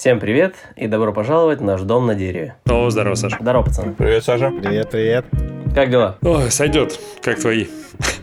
[0.00, 2.56] Всем привет и добро пожаловать в наш дом на дереве.
[2.64, 3.36] О, здорово, Саша.
[3.38, 3.92] Здорово, пацаны.
[3.92, 4.50] Привет, Саша.
[4.50, 5.26] Привет, привет.
[5.74, 6.16] Как дела?
[6.22, 6.98] Ой, сойдет.
[7.20, 7.66] Как твои?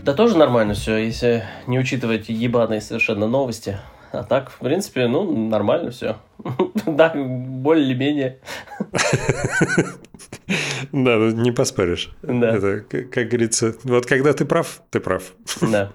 [0.02, 3.78] Да тоже нормально все, если не учитывать ебаные совершенно новости.
[4.10, 6.16] А так, в принципе, ну, нормально все.
[6.84, 8.38] Да, более-менее.
[10.90, 12.10] Да, ну, не поспоришь.
[12.22, 12.56] Да.
[12.56, 15.22] Это, как говорится, вот когда ты прав, ты прав.
[15.60, 15.92] Да.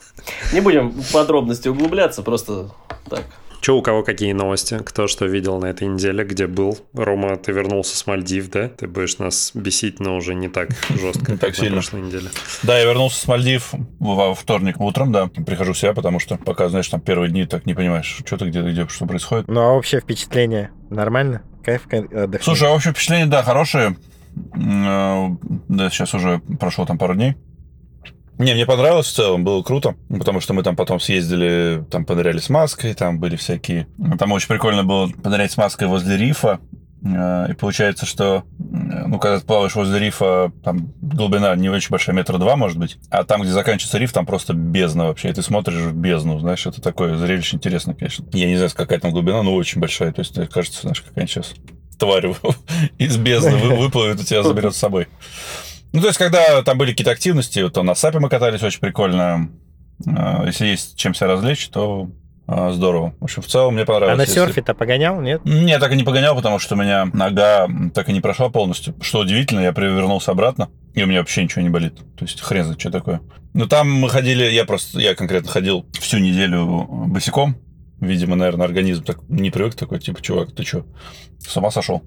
[0.54, 2.70] Не будем в подробности углубляться, просто
[3.10, 3.24] так.
[3.64, 4.78] Че, у кого какие новости?
[4.84, 6.26] Кто что видел на этой неделе?
[6.26, 6.78] Где был?
[6.94, 8.68] Рома, ты вернулся с Мальдив, да?
[8.68, 11.72] Ты будешь нас бесить, но уже не так жестко, Не как так на сильно.
[11.76, 12.28] прошлой неделе.
[12.64, 15.28] Да, я вернулся с Мальдив во вторник утром, да.
[15.28, 18.50] Прихожу в себя, потому что пока, знаешь, там первые дни так не понимаешь, что ты
[18.50, 19.48] где, где, что происходит.
[19.48, 21.44] Ну, а общее впечатление нормально?
[21.64, 22.40] Кайф отдохнул?
[22.42, 23.96] Слушай, а общее впечатление, да, хорошее.
[24.56, 25.28] Э,
[25.70, 27.36] Да, сейчас уже прошло там пару дней.
[28.38, 32.40] Не, мне понравилось в целом, было круто, потому что мы там потом съездили, там поныряли
[32.40, 33.88] с маской, там были всякие...
[34.18, 36.60] Там очень прикольно было понырять с маской возле рифа,
[37.04, 38.64] Э, и получается, что, э,
[39.08, 42.98] ну, когда ты плаваешь возле рифа, там глубина не очень большая, метра два, может быть,
[43.10, 46.66] а там, где заканчивается риф, там просто бездна вообще, и ты смотришь в бездну, знаешь,
[46.66, 48.26] это такое зрелище интересно, конечно.
[48.32, 51.32] Я не знаю, какая там глубина, но очень большая, то есть, мне кажется, знаешь, какая-нибудь
[51.32, 51.54] сейчас
[52.00, 52.34] тварь
[52.98, 55.08] из бездны вы- выплывет и тебя заберет с собой.
[55.94, 59.50] Ну, то есть, когда там были какие-то активности, то на САПе мы катались очень прикольно.
[60.06, 62.10] Э, Если есть чем себя развлечь, то
[62.48, 63.14] э, здорово.
[63.20, 64.14] В общем, в целом мне понравилось.
[64.16, 65.46] А на Если- серфе-то погонял, нет?
[65.46, 68.96] не, так и не погонял, потому что у меня нога так и не прошла полностью.
[69.02, 71.96] Что удивительно, я перевернулся обратно, и у меня вообще ничего не болит.
[72.18, 73.22] То есть хрен знает, что такое.
[73.54, 77.56] Ну, там мы ходили, я просто, я конкретно ходил всю неделю босиком.
[78.00, 80.86] Видимо, наверное, организм так не привык такой, типа, чувак, ты что,
[81.40, 82.04] с ума сошел?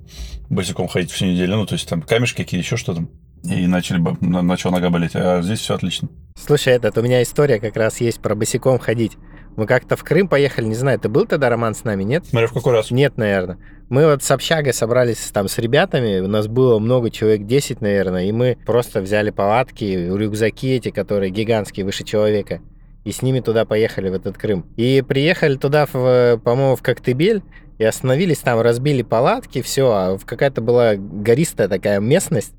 [0.50, 3.06] Босиком ходить всю неделю, ну, то есть там камешки какие еще что-то.
[3.50, 5.12] И начали, на- начала нога болеть.
[5.14, 6.08] А здесь все отлично.
[6.36, 9.16] Слушай, этот, у меня история как раз есть про босиком ходить.
[9.56, 12.26] Мы как-то в Крым поехали, не знаю, ты был тогда, Роман, с нами, нет?
[12.26, 12.90] Смотря в какой раз.
[12.90, 13.58] Нет, наверное.
[13.88, 18.24] Мы вот с общагой собрались там с ребятами, у нас было много, человек 10, наверное,
[18.26, 22.60] и мы просто взяли палатки, рюкзаки эти, которые гигантские, выше человека,
[23.04, 24.66] и с ними туда поехали, в этот Крым.
[24.76, 27.42] И приехали туда, в, по-моему, в Коктебель,
[27.78, 32.52] и остановились там, разбили палатки, все, а какая-то была гористая такая местность,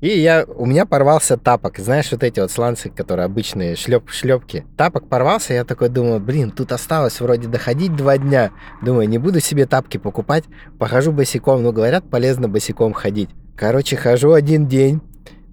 [0.00, 1.78] и я, у меня порвался тапок.
[1.78, 4.64] Знаешь, вот эти вот сланцы, которые обычные, шлеп, шлепки.
[4.76, 8.52] Тапок порвался, я такой думаю, блин, тут осталось вроде доходить два дня.
[8.80, 10.44] Думаю, не буду себе тапки покупать,
[10.78, 11.62] похожу босиком.
[11.64, 13.30] Ну, говорят, полезно босиком ходить.
[13.56, 15.00] Короче, хожу один день.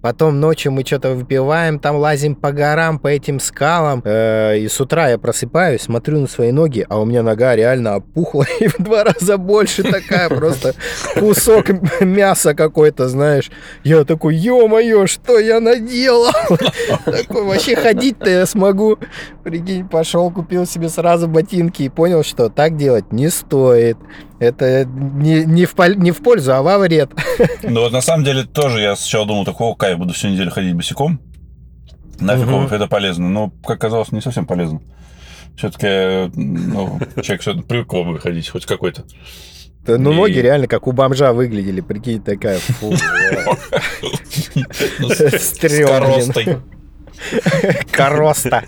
[0.06, 4.02] Потом ночью мы что-то выпиваем, там лазим по горам, по этим скалам.
[4.04, 7.96] Э, И с утра я просыпаюсь, смотрю на свои ноги, а у меня нога реально
[7.96, 10.76] опухла и в два раза больше такая, просто
[11.18, 13.50] кусок мяса какой-то, знаешь.
[13.82, 16.30] Я такой, ё-моё, что я наделал?
[17.04, 18.98] Такой, вообще ходить-то я смогу.
[19.42, 23.96] Прикинь, пошел, купил себе сразу ботинки и понял, что так делать не стоит.
[24.38, 27.10] Это не, не, в, не в пользу, а во вред.
[27.62, 30.74] Ну вот на самом деле тоже я сначала думал, такого кайф, буду всю неделю ходить
[30.74, 31.20] босиком.
[32.20, 32.66] Нафиг Мгм.
[32.66, 33.28] это полезно.
[33.28, 34.80] Но, как оказалось, не совсем полезно.
[35.56, 39.04] Все-таки ну, человек все привык бы ходить, хоть какой-то.
[39.86, 42.92] Да, Ну, И- ноги реально как у бомжа выглядели, прикинь, такая, фу.
[44.98, 46.58] Ну, С Стрём, коростой.
[47.92, 48.64] Короста.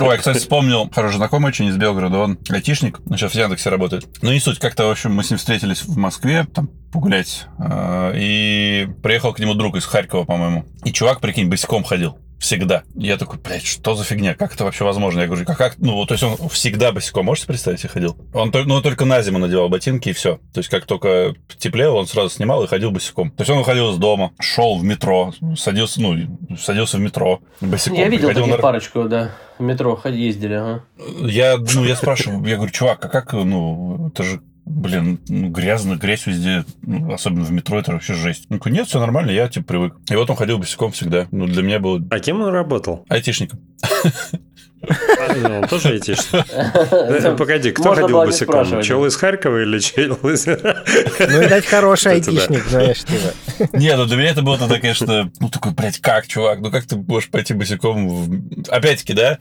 [0.00, 4.06] Ой, кстати, вспомнил, хороший знакомый очень из Белгорода, он айтишник, он сейчас в Яндексе работает.
[4.22, 8.12] Ну, не суть, как-то, в общем, мы с ним встретились в Москве, там, погулять, э,
[8.16, 10.64] и приехал к нему друг из Харькова, по-моему.
[10.84, 12.18] И чувак, прикинь, босиком ходил.
[12.38, 12.84] Всегда.
[12.94, 14.34] Я такой, блядь, что за фигня?
[14.34, 15.20] Как это вообще возможно?
[15.20, 15.78] Я говорю, как, как?
[15.78, 18.16] Ну, то есть он всегда босиком, можете представить, себе ходил?
[18.32, 20.36] Он, ну, только на зиму надевал ботинки и все.
[20.54, 23.32] То есть как только теплело, он сразу снимал и ходил босиком.
[23.32, 26.16] То есть он выходил из дома, шел в метро, садился, ну,
[26.56, 27.98] садился в метро босиком.
[27.98, 29.32] Я видел таких на- парочку, да.
[29.58, 30.84] В метро ездили, ага.
[31.22, 35.96] я, ну, я спрашиваю, я говорю, чувак, а как, ну, это же, блин, ну, грязно,
[35.96, 38.46] грязь везде, ну, особенно в метро, это вообще жесть.
[38.48, 39.96] Говорит, нет, все нормально, я, типа, привык.
[40.10, 41.26] И вот он ходил босиком всегда.
[41.30, 43.04] Ну, для меня был А кем он работал?
[43.08, 43.60] айтишником.
[44.82, 47.36] Он тоже айтишник.
[47.38, 48.82] Погоди, кто ходил босиком?
[48.82, 50.46] Чел из Харькова или чел из...
[50.46, 53.76] Ну, видать, хороший айтишник, знаешь, типа.
[53.76, 56.86] Не, ну, для меня это было тогда, конечно, ну, такой, блядь, как, чувак, ну, как
[56.86, 58.64] ты можешь пойти босиком?
[58.68, 59.38] Опять-таки, да,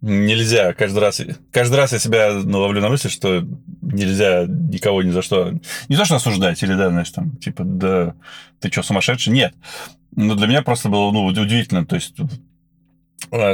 [0.00, 1.20] нельзя каждый раз...
[1.52, 3.44] Каждый раз я себя ловлю на мысли, что
[3.82, 5.52] нельзя никого ни за что...
[5.88, 8.14] Не то, что осуждать, или, да, знаешь, там, типа, да,
[8.60, 9.32] ты что, сумасшедший?
[9.32, 9.54] Нет.
[10.16, 12.14] Но для меня просто было, ну, удивительно, то есть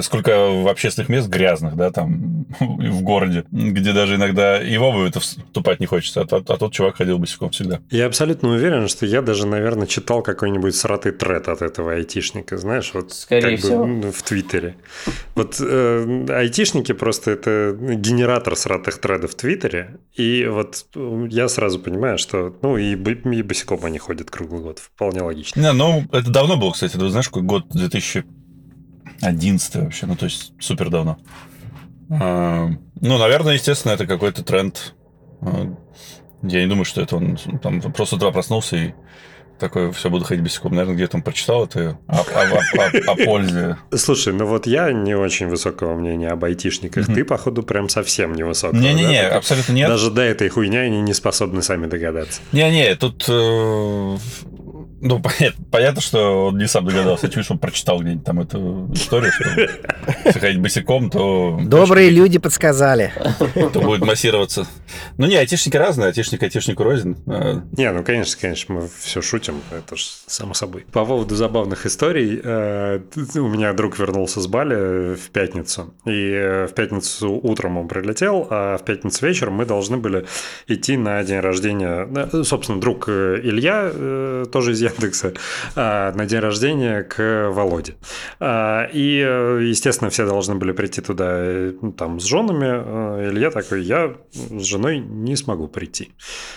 [0.03, 5.11] сколько в общественных мест грязных, да, там, в городе, где даже иногда и в обуви
[5.19, 7.81] вступать не хочется, а, а, а тот чувак ходил босиком всегда.
[7.91, 12.91] Я абсолютно уверен, что я даже, наверное, читал какой-нибудь сратый тред от этого айтишника, знаешь,
[12.95, 13.87] вот Скорее как всего.
[13.87, 14.77] бы в Твиттере.
[15.35, 20.87] Вот э, айтишники просто это генератор сратых тредов в Твиттере, и вот
[21.31, 25.61] я сразу понимаю, что, ну, и, и босиком они ходят круглый год, вполне логично.
[25.61, 27.67] Не, ну, это давно было, кстати, ты знаешь, какой год
[29.33, 31.19] 2011 вообще, ну, то есть супер давно.
[32.11, 32.69] А,
[33.01, 34.95] ну, наверное, естественно, это какой-то тренд.
[35.41, 35.75] А,
[36.43, 38.95] я не думаю, что это он там просто утра проснулся и
[39.59, 40.73] такой, все, буду ходить босиком.
[40.73, 43.77] Наверное, где-то он прочитал это о, о, о, о пользе.
[43.95, 47.07] Слушай, ну вот я не очень высокого мнения об айтишниках.
[47.07, 48.79] Ты, походу, прям совсем невысокого.
[48.79, 49.37] Не-не-не, да?
[49.37, 49.89] абсолютно нет.
[49.89, 52.41] Даже до этой хуйни они не способны сами догадаться.
[52.53, 53.29] Не-не, тут...
[55.05, 57.29] Э, ну, понятно, понятно, что он не сам догадался.
[57.29, 59.45] Чуть, что он прочитал где-нибудь там эту историю, что
[60.25, 61.59] если ходить босиком, то...
[61.63, 63.13] Добрые конечно, люди подсказали.
[63.73, 64.67] То будет массироваться.
[65.19, 67.17] Ну, не, айтишники разные, айтишник айтишнику рознь.
[67.27, 70.87] Не, ну, конечно, конечно, мы все шутим, это же само собой.
[70.93, 73.01] По поводу забавных историй, э,
[73.37, 78.79] у меня друг вернулся с Бали в пятницу, и в пятницу утром он прилетел, а
[78.79, 80.27] в пятницу вечером мы должны были
[80.67, 82.09] идти на день рождения,
[82.45, 85.33] собственно, друг Илья, э, тоже из Яндекса,
[85.77, 87.97] а, на день рождения к Володе.
[88.41, 91.45] А, и, естественно, все должны были прийти туда
[91.81, 93.29] ну, там с женами.
[93.31, 96.13] Илья такой, я с женой не смогу прийти.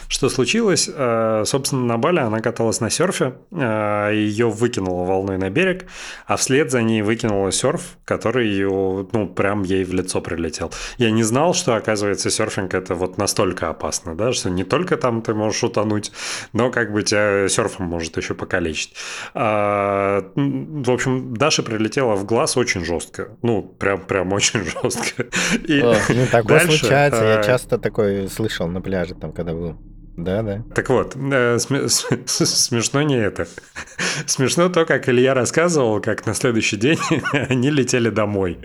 [0.08, 0.86] Что случилось?
[0.86, 5.86] Собственно, на Бали она каталась на серфе, ее выкинуло волной на берег,
[6.26, 10.72] а вслед за ней выкинуло серф, который ее, ну, прям ей в лицо прилетел.
[10.98, 15.22] Я не знал, что, оказывается, серфинг это вот настолько опасно, да, что не только там
[15.22, 16.12] ты можешь утонуть,
[16.54, 18.94] но как бы тебя серфом может еще покалечить.
[19.34, 23.38] А, в общем, Даша прилетела в глаз очень жестко.
[23.42, 25.26] Ну, прям, прям очень жестко.
[25.68, 27.24] И ну, такое дальше, случается.
[27.24, 29.78] Я часто такое слышал на пляже, там, когда был.
[30.18, 30.64] Да, да.
[30.74, 31.60] Так вот, э,
[32.26, 33.48] смешно не это.
[34.26, 36.98] Смешно то, как Илья рассказывал, как на следующий день
[37.50, 38.58] они летели домой.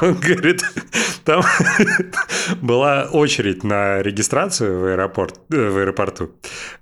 [0.00, 0.64] Он говорит,
[1.24, 1.42] там
[2.60, 6.30] была очередь на регистрацию в, аэропорт, э, в аэропорту.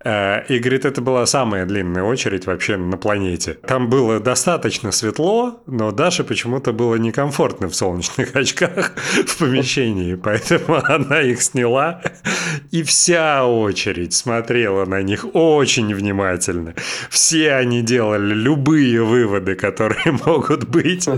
[0.03, 3.59] Э, и, говорит, это была самая длинная очередь вообще на планете.
[3.67, 8.93] Там было достаточно светло, но Даше почему-то было некомфортно в солнечных очках
[9.27, 12.01] в помещении, поэтому она их сняла,
[12.71, 16.75] и вся очередь смотрела на них очень внимательно.
[17.11, 21.09] Все они делали любые выводы, которые могут быть.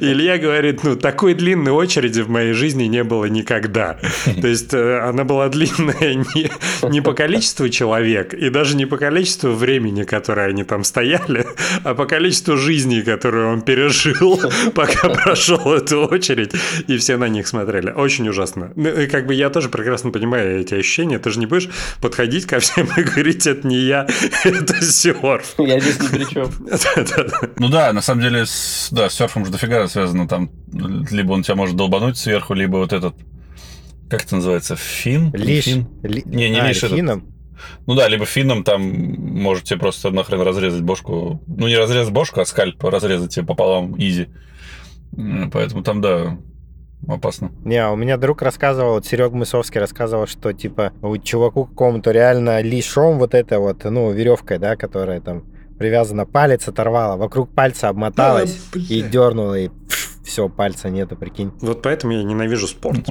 [0.00, 3.98] Илья говорит, ну, такой длинной очереди в моей жизни не было никогда.
[4.40, 6.50] То есть э, она была длинная не,
[6.90, 11.46] не по количеству человек и даже не по количеству времени, которое они там стояли,
[11.84, 14.40] а по количеству жизней, которую он пережил,
[14.74, 16.52] пока прошел эту очередь,
[16.86, 17.90] и все на них смотрели.
[17.90, 18.72] Очень ужасно.
[18.76, 21.18] Ну, и как бы я тоже прекрасно понимаю эти ощущения.
[21.18, 21.65] Ты же не будешь
[22.00, 24.06] подходить ко всем и говорить, это не я,
[24.44, 25.54] это серф.
[25.58, 26.50] Я здесь ни при чем.
[27.58, 30.50] Ну да, на самом деле, с, да, с серфом же дофига связано там.
[31.10, 33.14] Либо он тебя может долбануть сверху, либо вот этот,
[34.08, 35.32] как это называется, фин?
[35.34, 35.64] Лиш.
[35.64, 35.86] Фин?
[36.02, 36.22] Ли...
[36.26, 36.80] Не, не а, лиш.
[36.80, 37.32] Фином?
[37.86, 41.42] Ну да, либо финном там можете просто нахрен разрезать бошку.
[41.46, 44.28] Ну, не разрезать бошку, а скальп разрезать тебе пополам изи.
[45.52, 46.38] Поэтому там, да,
[47.06, 47.52] опасно.
[47.64, 52.60] Не, у меня друг рассказывал, вот Серег Мысовский рассказывал, что типа у чуваку какому-то реально
[52.60, 55.44] лишом вот это вот, ну, веревкой, да, которая там
[55.78, 59.70] привязана, палец оторвала, вокруг пальца обмоталась а, и дернула, и
[60.24, 61.52] все, пальца нету, прикинь.
[61.60, 63.06] Вот поэтому я ненавижу спорт.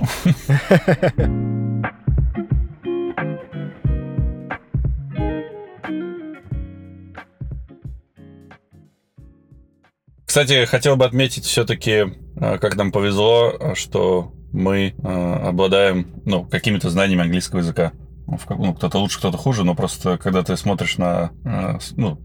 [10.35, 12.07] Кстати, хотел бы отметить все-таки,
[12.39, 17.92] как нам повезло, что мы обладаем ну, какими-то знаниями английского языка.
[18.27, 21.31] Ну, кто-то лучше, кто-то хуже, но просто когда ты смотришь на
[21.95, 22.19] ну,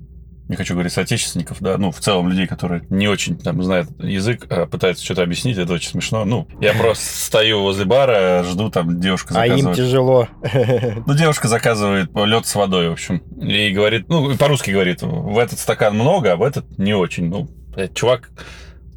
[0.51, 4.49] не хочу говорить соотечественников, да, ну, в целом людей, которые не очень там знают язык,
[4.51, 6.25] а пытаются что-то объяснить, это очень смешно.
[6.25, 9.65] Ну, я просто стою возле бара, жду, там девушка заказывает.
[9.65, 10.29] А им тяжело.
[11.07, 15.61] Ну, девушка заказывает лед с водой, в общем, и говорит, ну, по-русски говорит, в этот
[15.61, 17.29] стакан много, а в этот не очень.
[17.29, 17.49] Ну,
[17.95, 18.31] чувак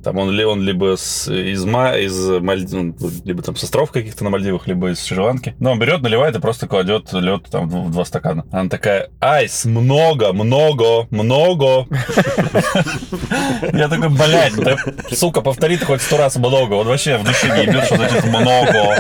[0.04, 4.24] там он, он либо с, из, Ма, из Мальдив, ну, либо там с островов каких-то
[4.24, 5.56] на Мальдивах, либо из Шри-Ланки.
[5.60, 8.46] Но он берет, наливает и просто кладет лед там в два стакана.
[8.52, 11.88] Она такая, айс, много, много, много.
[13.74, 14.78] Я такой, блядь, да,
[15.12, 16.74] сука, повтори хоть сто раз много.
[16.74, 19.00] Он вообще в душе не ебет, что значит много.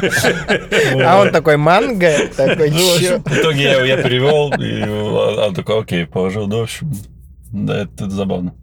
[1.06, 2.12] А он такой, манго?
[2.36, 6.92] Такой, ну, В итоге я, я перевел, и он такой, окей, положил, да, в общем,
[7.52, 8.56] да, это, это забавно.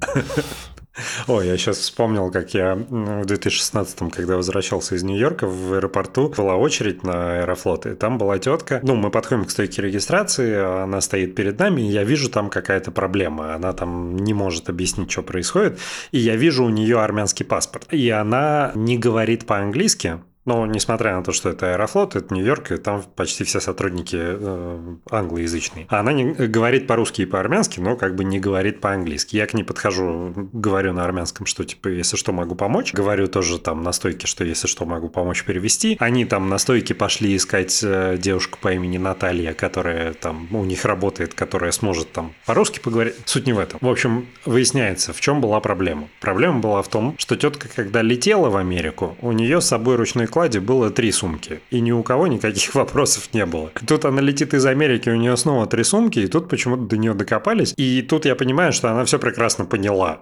[1.26, 6.56] Ой, я сейчас вспомнил, как я в 2016-м, когда возвращался из Нью-Йорка, в аэропорту была
[6.56, 8.80] очередь на Аэрофлот, и там была тетка.
[8.82, 12.90] Ну, мы подходим к стойке регистрации, она стоит перед нами, и я вижу там какая-то
[12.90, 13.54] проблема.
[13.54, 15.78] Она там не может объяснить, что происходит.
[16.12, 17.86] И я вижу у нее армянский паспорт.
[17.92, 22.76] И она не говорит по-английски, но несмотря на то, что это Аэрофлот, это Нью-Йорк, и
[22.76, 25.86] там почти все сотрудники э, англоязычные.
[25.88, 29.36] Она не, говорит по-русски и по-армянски, но как бы не говорит по-английски.
[29.36, 32.92] Я к ней подхожу, говорю на армянском, что типа, если что, могу помочь.
[32.92, 35.96] Говорю тоже там на стойке, что если что, могу помочь перевести.
[36.00, 40.84] Они там на стойке пошли искать э, девушку по имени Наталья, которая там у них
[40.84, 43.14] работает, которая сможет там по-русски поговорить.
[43.24, 43.78] Суть не в этом.
[43.80, 46.08] В общем, выясняется, в чем была проблема.
[46.20, 50.26] Проблема была в том, что тетка, когда летела в Америку, у нее с собой ручной
[50.40, 53.70] кладе было три сумки, и ни у кого никаких вопросов не было.
[53.86, 57.12] Тут она летит из Америки, у нее снова три сумки, и тут почему-то до нее
[57.12, 60.20] докопались, и тут я понимаю, что она все прекрасно поняла.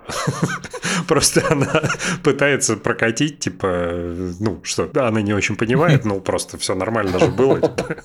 [1.06, 1.82] Просто она
[2.24, 3.92] пытается прокатить, типа,
[4.40, 7.60] ну, что, она не очень понимает, ну, просто все нормально же было.
[7.60, 7.96] Типа.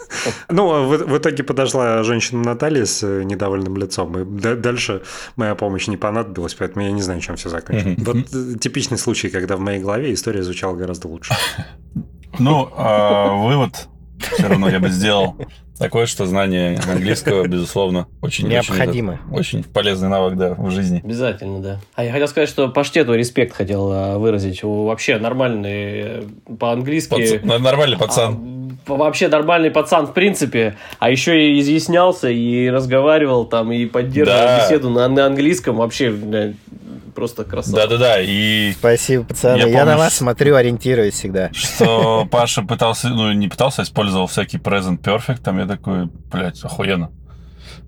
[0.50, 5.02] Ну, в, в итоге подошла женщина Наталья с недовольным лицом, и дальше
[5.36, 7.98] моя помощь не понадобилась, поэтому я не знаю, чем все закончилось.
[7.98, 11.34] Вот э, типичный случай, когда в моей голове история звучала гораздо лучше.
[12.40, 13.88] Ну, а, вывод
[14.20, 15.36] все равно я бы сделал
[15.78, 19.20] такое, что знание английского, безусловно, очень необходимо.
[19.32, 21.02] Очень, очень полезный навык, да, в жизни.
[21.04, 21.80] Обязательно, да.
[21.96, 24.64] А я хотел сказать, что паштету респект хотел а, выразить.
[24.64, 26.28] Вообще нормальный
[26.60, 27.40] по-английски.
[27.40, 27.44] Пац...
[27.62, 28.78] Нормальный пацан.
[28.88, 34.40] А, вообще нормальный пацан в принципе, а еще и изъяснялся и разговаривал там и поддерживал
[34.40, 34.66] да.
[34.66, 35.78] беседу на, на английском.
[35.78, 36.54] Вообще
[37.14, 37.78] просто красава.
[37.78, 38.74] Да-да-да, и...
[38.74, 39.58] Спасибо, пацаны.
[39.58, 41.50] Я, я помню, на вас смотрю, ориентируюсь всегда.
[41.54, 46.64] Что Паша пытался, ну, не пытался, а использовал всякий present perfect, там я такой, блядь,
[46.64, 47.12] охуенно.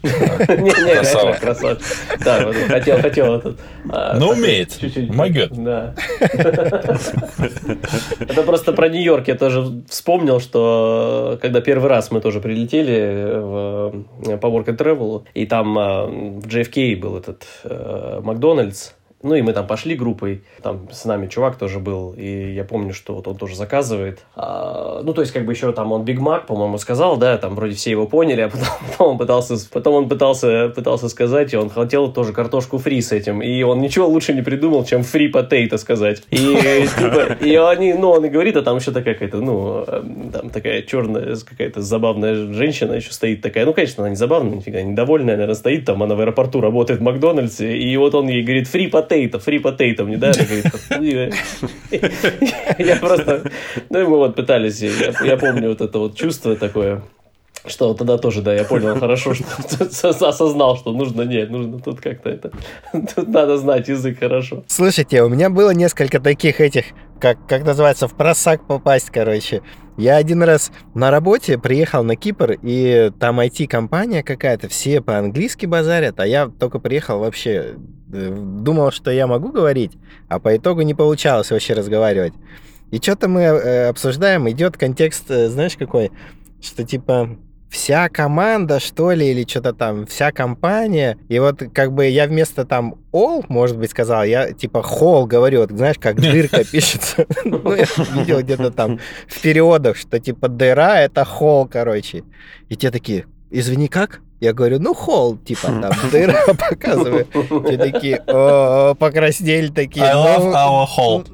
[0.03, 1.01] Не-не,
[1.39, 1.77] красава.
[2.24, 3.60] Да, хотел, хотел этот.
[3.89, 4.79] А, ну, умеет.
[5.10, 5.51] Могет.
[5.51, 5.96] Да.
[8.20, 9.27] Это просто про Нью-Йорк.
[9.27, 15.24] Я тоже вспомнил, что когда первый раз мы тоже прилетели в, по Work and Travel,
[15.34, 18.91] и там в JFK был этот э, Макдональдс,
[19.25, 22.94] ну и мы там пошли группой, там с нами чувак тоже был, и я помню,
[22.94, 24.24] что вот он тоже заказывает.
[24.36, 27.55] А, ну, то есть, как бы еще там он Биг Мак, по-моему, сказал, да, там
[27.55, 31.58] вроде все его поняли, а потом, потом он пытался, потом он пытался, пытался сказать, и
[31.58, 35.27] он хотел тоже картошку фри с этим, и он ничего лучше не придумал, чем фри
[35.27, 36.22] потейто сказать.
[36.29, 36.38] И,
[36.98, 39.86] типа, и они, ну, он и говорит, а там еще такая какая-то, ну,
[40.32, 44.84] там такая черная, какая-то забавная женщина еще стоит такая, ну, конечно, она не забавная, нифига,
[44.84, 48.67] недовольная, наверное, стоит там, она в аэропорту работает в Макдональдсе, и вот он ей говорит,
[48.67, 50.32] фри потейто, потейто, фри потейто мне, да?
[52.78, 53.52] Я просто...
[53.90, 57.02] Ну, и мы вот пытались, я помню вот это вот чувство такое,
[57.66, 62.30] что тогда тоже, да, я понял хорошо, что осознал, что нужно, нет, нужно тут как-то
[62.30, 62.52] это,
[63.16, 64.64] тут надо знать язык хорошо.
[64.68, 66.86] Слушайте, у меня было несколько таких этих,
[67.20, 69.62] как, как называется, в просак попасть, короче.
[69.98, 76.20] Я один раз на работе приехал на Кипр, и там IT-компания какая-то, все по-английски базарят,
[76.20, 77.76] а я только приехал вообще,
[78.08, 79.94] думал, что я могу говорить,
[80.28, 82.34] а по итогу не получалось вообще разговаривать.
[82.92, 86.12] И что-то мы э, обсуждаем, идет контекст, э, знаешь, какой,
[86.62, 87.38] что типа
[87.70, 91.18] вся команда, что ли, или что-то там, вся компания.
[91.28, 95.62] И вот как бы я вместо там all, может быть, сказал, я типа hall говорю,
[95.62, 97.26] вот, знаешь, как дырка пишется.
[97.44, 102.24] Ну, я видел где-то там в переводах, что типа дыра— это hall, короче.
[102.70, 104.22] И те такие, извини, как?
[104.46, 107.25] Я говорю, ну, холл, типа, там, дыра показываю.
[107.68, 108.18] Те такие,
[109.00, 110.06] покраснели такие.
[110.06, 111.25] I love our hall.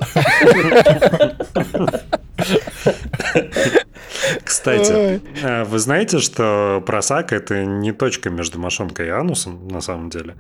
[4.44, 10.10] Кстати, а вы знаете, что просак это не точка между мошонкой и анусом, на самом
[10.10, 10.36] деле?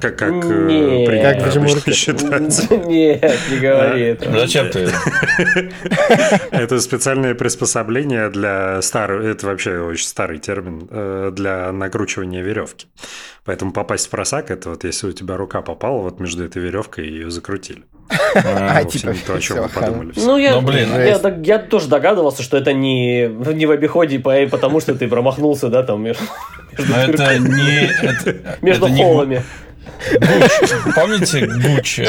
[0.00, 2.70] Как, как, э, принято как обычно считать.
[2.86, 4.30] Нет, не говори это.
[4.32, 4.88] Зачем ты?
[6.50, 12.86] Это специальное приспособление для старого, это вообще очень старый термин, э, для накручивания веревки.
[13.44, 17.06] Поэтому попасть в просак, это вот если у тебя рука попала вот между этой веревкой,
[17.06, 17.82] ее закрутили.
[18.36, 20.12] А, типа, не то, о чем вы подумали.
[20.16, 20.88] Ну, я, блин,
[21.42, 26.02] я, тоже догадывался, что это не, не в обиходе, потому что ты промахнулся, да, там
[26.02, 26.24] между,
[26.72, 27.90] это не,
[28.60, 29.42] между холлами.
[30.12, 30.94] Гуч.
[30.94, 31.98] Помните Гуч?
[32.00, 32.08] Э,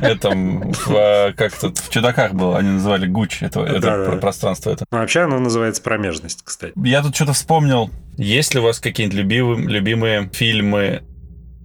[0.00, 4.84] этом э, как тут в чудаках было, они называли Гуч это, это да, пространство это.
[4.90, 6.72] Ну, вообще оно называется промежность, кстати.
[6.76, 7.90] Я тут что-то вспомнил.
[8.16, 11.02] Есть ли у вас какие-нибудь любимые, любимые фильмы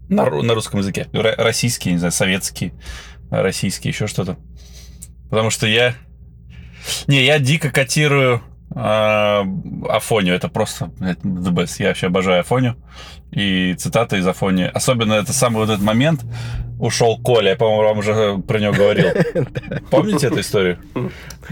[0.09, 1.07] на, на русском языке?
[1.11, 2.73] Российские, не знаю, советские,
[3.29, 4.37] российские, еще что-то.
[5.29, 5.95] Потому что я...
[7.07, 8.41] Не, я дико котирую
[8.77, 9.47] А,
[9.87, 11.75] Афонию, это просто блядь, the best.
[11.79, 12.75] Я вообще обожаю Афонию.
[13.31, 14.69] И цитаты из Афонии.
[14.73, 16.21] Особенно это самый вот этот момент,
[16.79, 19.09] ушел Коля, я, по-моему, вам уже про него говорил.
[19.91, 20.79] Помните эту историю?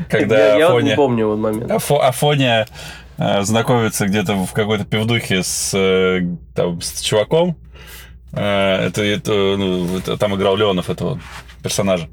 [0.09, 1.71] Когда я, не помню вот момент.
[1.71, 2.67] Афо, Афония
[3.17, 6.21] э, знакомится где-то в какой-то пивдухе с, э,
[6.53, 7.57] там, с чуваком.
[8.33, 11.19] Э, это, это, ну, это, там играл Леонов этого
[11.61, 12.09] персонажа.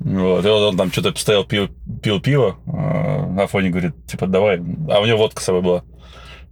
[0.00, 1.68] Вот, и он, он там что-то постоял, пил,
[2.02, 5.84] пил пиво, э, на фоне говорит, типа, давай, а у него водка с собой была.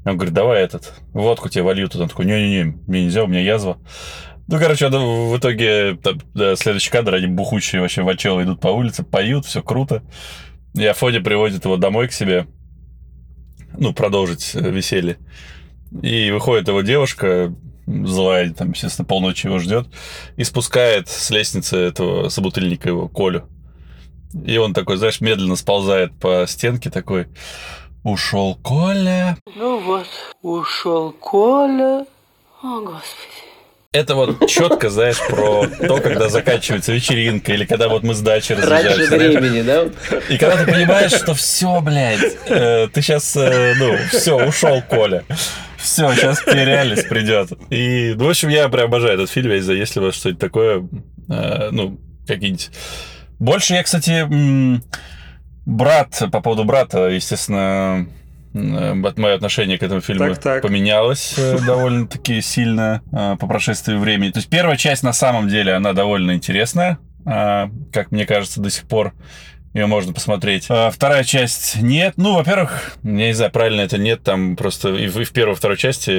[0.05, 1.89] Он говорит, давай этот, водку тебе волью.
[1.89, 3.79] Тут он такой, не-не-не, мне нельзя, у меня язва.
[4.47, 8.69] Ну, короче, в итоге там, да, следующий кадр, они бухучие вообще в очело идут по
[8.69, 10.03] улице, поют, все круто.
[10.75, 12.47] И Афоня приводит его домой к себе,
[13.77, 15.19] ну, продолжить э, веселье.
[16.03, 17.55] И выходит его девушка,
[18.07, 19.87] злая, там, естественно, полночи его ждет,
[20.37, 23.49] и спускает с лестницы этого собутыльника его, Колю.
[24.45, 27.29] И он такой, знаешь, медленно сползает по стенке такой,
[28.05, 29.37] ушел Коля.
[29.57, 30.07] Ну вот,
[30.43, 32.05] ушел Коля.
[32.63, 33.49] О, Господи.
[33.93, 38.53] Это вот четко, знаешь, про то, когда заканчивается вечеринка, или когда вот мы с дачи
[38.53, 39.17] разъезжаемся.
[39.17, 39.85] Раньше времени, да?
[40.29, 45.25] И когда ты понимаешь, что все, блядь, э, ты сейчас, э, ну, все, ушел Коля.
[45.89, 47.53] Все, сейчас тебе реальность придет.
[47.71, 50.89] И, ну, в общем, я прям обожаю этот фильм, если если у вас что-нибудь такое,
[51.29, 52.71] э, ну, какие-нибудь...
[53.39, 54.27] Больше я, кстати,
[55.65, 58.09] брат, по поводу брата, естественно,
[58.55, 60.63] Э, мое отношение к этому фильму так, так.
[60.63, 64.31] поменялось э, довольно-таки сильно э, по прошествии времени.
[64.31, 68.85] То есть первая часть на самом деле, она довольно интересная, как мне кажется, до сих
[68.85, 69.13] пор
[69.75, 70.65] ее можно посмотреть.
[70.65, 72.15] вторая часть нет.
[72.17, 75.53] Ну, во-первых, я не знаю, правильно это нет, там просто и в, и в первой,
[75.53, 76.11] и второй части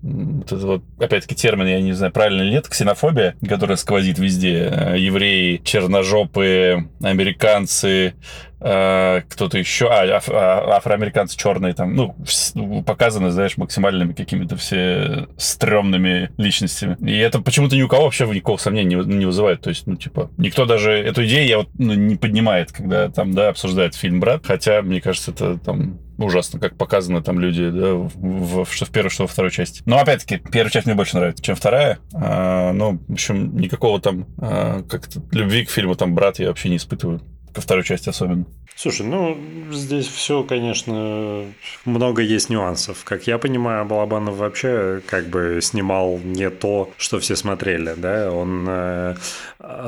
[0.00, 4.94] вот это вот, опять-таки, термин, я не знаю, правильно или нет, ксенофобия, которая сквозит везде.
[4.96, 8.14] Евреи, черножопые, американцы,
[8.60, 15.28] Э, кто-то еще, а, аф, а, афроамериканцы черные там, ну, показаны, знаешь, максимальными какими-то все
[15.36, 16.96] стрёмными личностями.
[17.00, 19.60] И это почему-то ни у кого вообще никакого сомнения не, не вызывает.
[19.60, 23.32] То есть, ну, типа, никто даже эту идею я вот, ну, не поднимает, когда там,
[23.32, 27.94] да, обсуждает фильм «Брат», хотя, мне кажется, это там ужасно, как показаны там люди, да,
[27.94, 29.82] в, в, что в первой, что во второй части.
[29.86, 32.00] Но, опять-таки, первая часть мне больше нравится, чем вторая.
[32.12, 36.70] А, ну, в общем, никакого там а, как-то любви к фильму там «Брат» я вообще
[36.70, 37.20] не испытываю
[37.58, 38.46] ко второй части особенно.
[38.80, 39.36] Слушай, ну,
[39.72, 41.44] здесь все, конечно,
[41.84, 43.02] много есть нюансов.
[43.02, 48.66] Как я понимаю, Балабанов вообще как бы снимал не то, что все смотрели, да, он
[48.68, 49.16] э,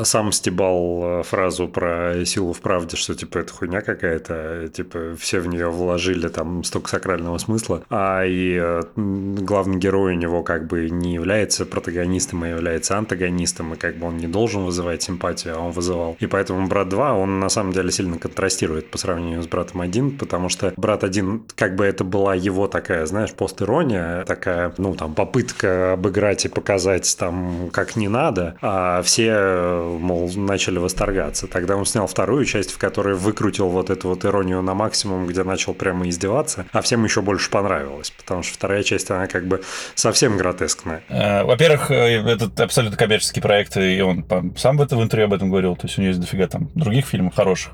[0.03, 5.47] сам стебал фразу про силу в правде, что, типа, это хуйня какая-то, типа, все в
[5.47, 10.91] нее вложили там столько сакрального смысла, а и э, главный герой у него как бы
[10.91, 15.61] не является протагонистом, а является антагонистом, и как бы он не должен вызывать симпатию, а
[15.61, 16.17] он вызывал.
[16.19, 20.17] И поэтому «Брат 2», он на самом деле сильно контрастирует по сравнению с братом один,
[20.17, 25.15] потому что брат один, как бы это была его такая, знаешь, постирония, такая, ну, там,
[25.15, 31.47] попытка обыграть и показать там, как не надо, а все, мол, начали восторгаться.
[31.47, 35.45] Тогда он снял вторую часть, в которой выкрутил вот эту вот иронию на максимум, где
[35.45, 39.63] начал прямо издеваться, а всем еще больше понравилось, потому что вторая часть, она как бы
[39.95, 41.03] совсем гротескная.
[41.09, 44.25] Э, во-первых, э, этот абсолютно коммерческий проект, и он
[44.57, 47.07] сам в этом интервью об этом говорил, то есть у него есть дофига там других
[47.07, 47.73] фильмов хороших,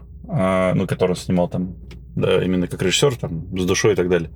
[0.74, 1.76] ну, который он снимал там,
[2.16, 4.30] да, именно как режиссер, там, с душой и так далее.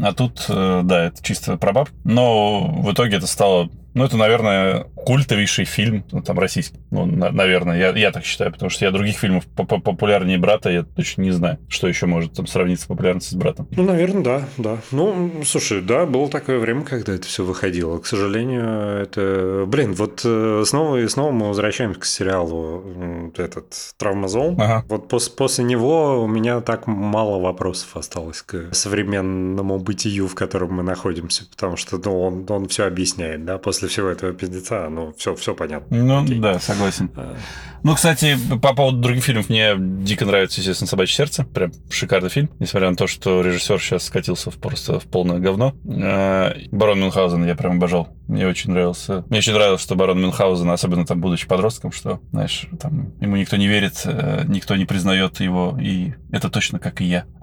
[0.00, 1.72] А тут, э, да, это чисто про
[2.04, 6.78] Но в итоге это стало ну, это, наверное, культовейший фильм, ну, там, российский.
[6.90, 10.82] Ну, на, наверное, я, я так считаю, потому что я других фильмов популярнее брата, я
[10.82, 13.68] точно не знаю, что еще может там сравниться с популярностью с братом.
[13.72, 14.78] Ну, наверное, да, да.
[14.90, 17.98] Ну, слушай, да, было такое время, когда это все выходило.
[17.98, 19.64] К сожалению, это...
[19.66, 24.56] Блин, вот э, снова и снова мы возвращаемся к сериалу этот «Травмозол».
[24.58, 24.84] Ага.
[24.88, 30.74] Вот пос после него у меня так мало вопросов осталось к современному бытию, в котором
[30.74, 34.88] мы находимся, потому что ну, он, он все объясняет, да, после после всего этого пиздеца,
[34.88, 35.96] ну, все, все понятно.
[35.96, 36.38] Ну, Окей.
[36.38, 37.10] да, согласен.
[37.16, 37.36] А...
[37.82, 41.44] Ну, кстати, по поводу других фильмов, мне дико нравится, естественно, «Собачье сердце».
[41.44, 45.74] Прям шикарный фильм, несмотря на то, что режиссер сейчас скатился в просто в полное говно.
[45.84, 48.08] А, Барон Мюнхгаузен я прям обожал.
[48.28, 49.24] Мне очень нравился.
[49.28, 53.56] Мне очень нравилось, что Барон Мюнхгаузен, особенно там, будучи подростком, что, знаешь, там ему никто
[53.56, 57.24] не верит, э, никто не признает его, и это точно как и я.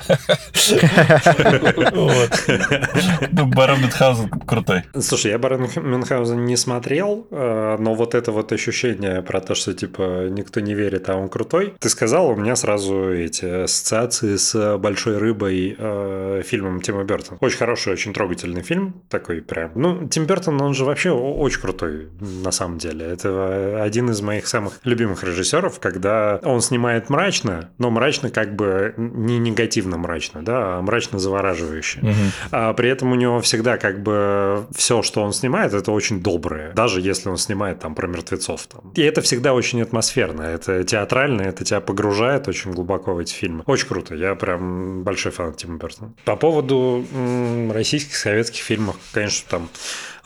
[3.31, 4.83] Ну, Барон Мюнхгаузен крутой.
[4.99, 9.73] Слушай, я Барон Мюнхгаузен не смотрел, э, но вот это вот ощущение про то, что
[9.73, 14.77] типа никто не верит, а он крутой, ты сказал, у меня сразу эти ассоциации с
[14.77, 17.37] «Большой рыбой» э, фильмом Тима Бертона.
[17.41, 19.71] Очень хороший, очень трогательный фильм, такой прям.
[19.75, 23.05] Ну, Тим Бертон, он же вообще очень крутой на самом деле.
[23.05, 28.93] Это один из моих самых любимых режиссеров, когда он снимает мрачно, но мрачно как бы
[28.97, 31.99] не негативно мрачно, да, а мрачно завораживающе.
[31.99, 32.13] Угу.
[32.51, 36.73] А при этом у него всегда как бы все, что он снимает, это очень доброе.
[36.73, 38.67] Даже если он снимает там про мертвецов.
[38.67, 38.91] Там.
[38.95, 40.41] И это всегда очень атмосферно.
[40.43, 43.63] Это театрально, это тебя погружает очень глубоко в эти фильмы.
[43.65, 44.15] Очень круто.
[44.15, 46.13] Я прям большой фан Тима Бертона.
[46.25, 49.69] По поводу м- российских, советских фильмов, конечно, там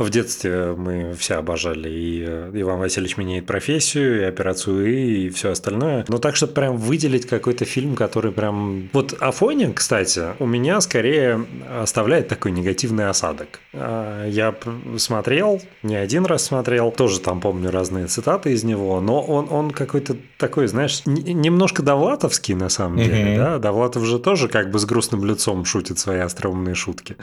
[0.03, 5.29] в детстве мы все обожали и э, Иван Васильевич меняет профессию, и операцию И, и
[5.29, 6.05] все остальное.
[6.07, 8.89] Но так, чтобы прям выделить какой-то фильм, который прям...
[8.93, 11.45] Вот Афоня, кстати, у меня скорее
[11.81, 13.59] оставляет такой негативный осадок.
[13.73, 14.55] А, я
[14.97, 19.71] смотрел, не один раз смотрел, тоже там помню разные цитаты из него, но он, он
[19.71, 23.37] какой-то такой, знаешь, немножко довлатовский на самом деле, mm-hmm.
[23.37, 23.59] да?
[23.59, 27.15] Довлатов же тоже как бы с грустным лицом шутит свои остроумные шутки.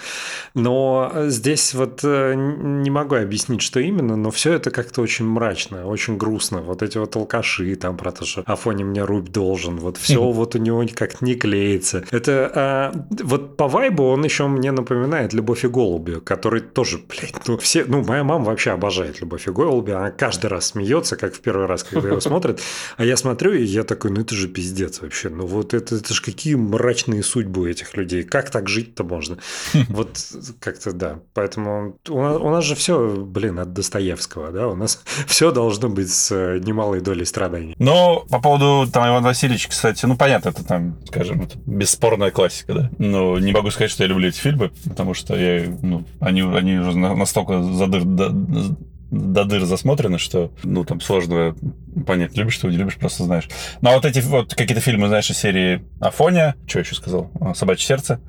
[0.54, 2.34] Но здесь вот э,
[2.78, 6.60] не могу объяснить, что именно, но все это как-то очень мрачно, очень грустно.
[6.60, 10.54] Вот эти вот алкаши там про то, что Афоне мне рубь должен, вот все вот
[10.54, 12.04] у него как-то не клеится.
[12.10, 17.46] Это а, вот по вайбу он еще мне напоминает «Любовь и голуби», который тоже, блядь,
[17.46, 21.34] ну все, ну моя мама вообще обожает «Любовь и голуби», она каждый раз смеется, как
[21.34, 22.60] в первый раз, когда его смотрит,
[22.96, 26.14] а я смотрю, и я такой, ну это же пиздец вообще, ну вот это, это
[26.14, 29.38] же какие мрачные судьбы у этих людей, как так жить-то можно?
[29.90, 30.18] Вот
[30.60, 35.02] как-то да, поэтому у нас, у нас же все, блин, от Достоевского, да, у нас
[35.26, 37.74] все должно быть с э, немалой долей страданий.
[37.78, 42.74] Но по поводу там Ивана Васильевича, кстати, ну, понятно, это там, скажем, это бесспорная классика,
[42.74, 42.90] да.
[42.98, 46.78] Но не могу сказать, что я люблю эти фильмы, потому что я, ну, они, они
[46.78, 51.56] уже настолько задыр, до, дыр засмотрены, что, ну, там сложно
[52.06, 53.48] понять, любишь ты, не любишь, просто знаешь.
[53.80, 57.86] Ну, а вот эти вот какие-то фильмы, знаешь, из серии Афоня, что еще сказал, «Собачье
[57.86, 58.20] сердце»,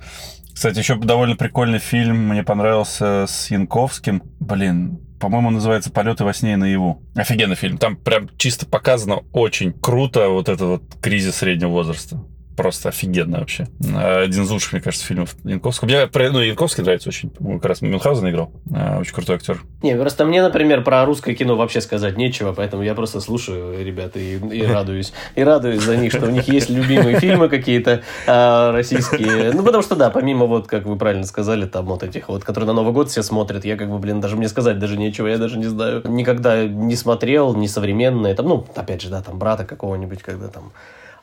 [0.54, 4.24] кстати, еще довольно прикольный фильм мне понравился с Янковским.
[4.40, 7.04] Блин, по-моему, называется «Полеты во сне и наяву».
[7.16, 7.78] Офигенный фильм.
[7.78, 12.24] Там прям чисто показано очень круто вот этот вот кризис среднего возраста
[12.62, 13.68] просто офигенно вообще.
[13.82, 15.88] Один из лучших, мне кажется, фильмов Янковского.
[15.88, 17.32] Мне, ну, Янковский нравится очень.
[17.32, 18.52] Как раз Мюнхгаузен играл.
[18.72, 19.64] А, очень крутой актер.
[19.82, 24.16] Не, просто мне, например, про русское кино вообще сказать нечего, поэтому я просто слушаю ребят
[24.16, 25.12] и, и радуюсь.
[25.36, 29.52] И радуюсь за них, что у них есть любимые фильмы какие-то а, российские.
[29.54, 32.68] Ну, потому что, да, помимо вот, как вы правильно сказали, там вот этих вот, которые
[32.68, 35.40] на Новый год все смотрят, я как бы, блин, даже мне сказать даже нечего, я
[35.40, 36.04] даже не знаю.
[36.06, 40.72] Никогда не смотрел, не современные, там, ну, опять же, да, там, брата какого-нибудь, когда там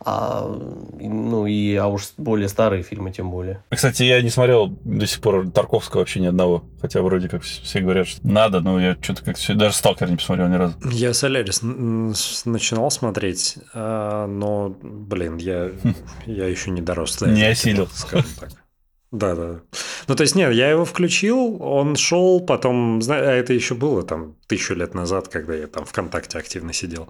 [0.04, 0.46] а,
[1.00, 3.62] ну и, а уж более старые фильмы тем более.
[3.70, 6.64] Кстати, я не смотрел до сих пор Тарковского вообще ни одного.
[6.80, 10.48] Хотя вроде как все говорят, что надо, но я что-то как даже «Сталкер» не посмотрел
[10.48, 10.74] ни разу.
[10.90, 15.70] Я «Солярис» начинал смотреть, а, но, блин, я,
[16.26, 17.20] я еще не дорос.
[17.20, 17.88] Не осилил.
[17.92, 18.50] Скажем так.
[19.10, 19.60] Да, да.
[20.06, 24.36] Ну, то есть, нет, я его включил, он шел, потом, а это еще было там
[24.46, 27.08] тысячу лет назад, когда я там ВКонтакте активно сидел.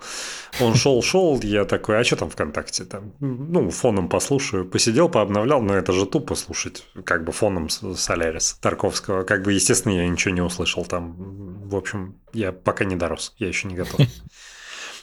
[0.61, 2.85] Он шел, шел, я такой, а что там ВКонтакте?
[2.85, 4.65] Там, ну, фоном послушаю.
[4.65, 9.25] Посидел, пообновлял, но это же тупо слушать, как бы фоном Солярис Тарковского.
[9.25, 11.17] Как бы, естественно, я ничего не услышал там.
[11.69, 14.01] В общем, я пока не дорос, я еще не готов.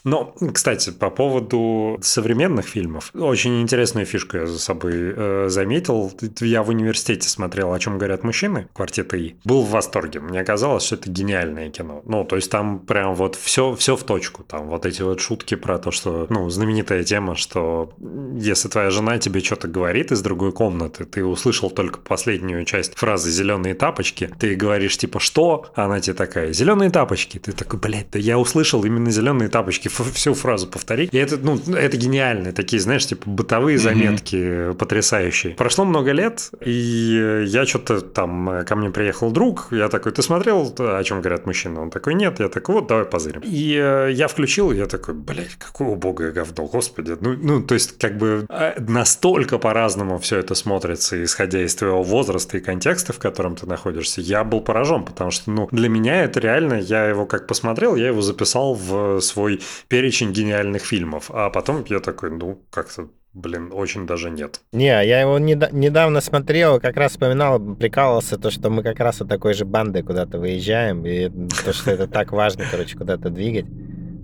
[0.05, 6.13] Но, кстати, по поводу современных фильмов, очень интересную фишку я за собой э, заметил.
[6.39, 9.35] Я в университете смотрел «О чем говорят мужчины», квартета И.
[9.43, 10.19] Был в восторге.
[10.19, 12.03] Мне казалось, что это гениальное кино.
[12.05, 14.43] Ну, то есть там прям вот все, все в точку.
[14.43, 17.91] Там вот эти вот шутки про то, что, ну, знаменитая тема, что
[18.37, 23.31] если твоя жена тебе что-то говорит из другой комнаты, ты услышал только последнюю часть фразы
[23.31, 27.39] «зеленые тапочки», ты говоришь типа «что?», она тебе такая «зеленые тапочки».
[27.39, 31.09] Ты такой, блядь, да я услышал именно «зеленые тапочки» всю фразу повтори.
[31.11, 32.51] И это, ну, это гениально.
[32.51, 34.73] Такие, знаешь, типа бытовые заметки mm-hmm.
[34.75, 35.53] потрясающие.
[35.55, 40.73] Прошло много лет, и я что-то там, ко мне приехал друг, я такой, ты смотрел,
[40.77, 41.79] о чем говорят мужчины?
[41.79, 42.39] Он такой, нет.
[42.39, 43.41] Я такой, вот, давай позырим.
[43.43, 47.15] И э, я включил, и я такой, блядь, какое убогое говно, господи.
[47.19, 52.03] Ну, ну, то есть, как бы э, настолько по-разному все это смотрится, исходя из твоего
[52.03, 54.21] возраста и контекста, в котором ты находишься.
[54.21, 58.07] Я был поражен, потому что, ну, для меня это реально, я его как посмотрел, я
[58.07, 61.31] его записал в свой перечень гениальных фильмов.
[61.33, 64.61] А потом я такой, ну, как-то Блин, очень даже нет.
[64.71, 69.19] Не, я его недо- недавно смотрел, как раз вспоминал, прикалывался, то, что мы как раз
[69.19, 71.29] от такой же банды куда-то выезжаем, и
[71.65, 73.65] то, что это так важно, короче, куда-то двигать,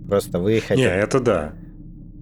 [0.08, 0.78] просто выехать.
[0.78, 1.54] Не, это да.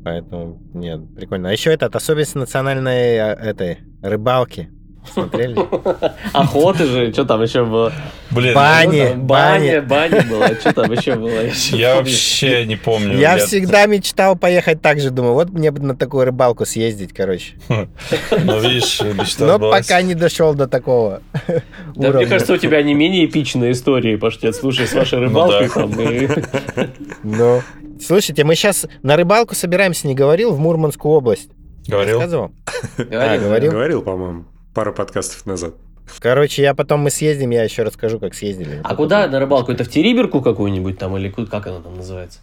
[0.04, 1.50] Поэтому, нет, прикольно.
[1.50, 4.72] А еще этот, особенность национальной а, этой рыбалки.
[5.12, 5.56] Смотрели?
[6.34, 7.92] Охоты же, что там еще было?
[8.32, 9.80] Блин, Ну, баня, бани.
[9.80, 11.42] баня была, что там еще было?
[11.72, 13.18] я вообще не помню.
[13.18, 17.54] Я всегда мечтал поехать так же, думаю, вот мне бы на такую рыбалку съездить, короче.
[17.70, 21.62] Ну, видишь, мечта Но пока не дошел до такого Да,
[21.96, 22.28] мне уровня.
[22.28, 25.74] кажется, у тебя не менее эпичные истории, Паштет, слушай, с вашей рыбалкой да.
[25.74, 26.90] там.
[27.24, 27.62] Ну,
[28.02, 31.50] слушайте, мы сейчас на рыбалку собираемся, не говорил, в Мурманскую область.
[31.88, 32.18] Говорил?
[32.20, 32.52] Рассказывал?
[32.98, 33.72] Говорил, говорил?
[33.72, 35.76] Говорил, по-моему, пару подкастов назад.
[36.20, 38.82] Короче, я потом мы съездим, я еще расскажу, как съездили.
[38.84, 39.72] А куда на рыбалку?
[39.72, 42.40] Это в Териберку какую-нибудь там или как она там называется?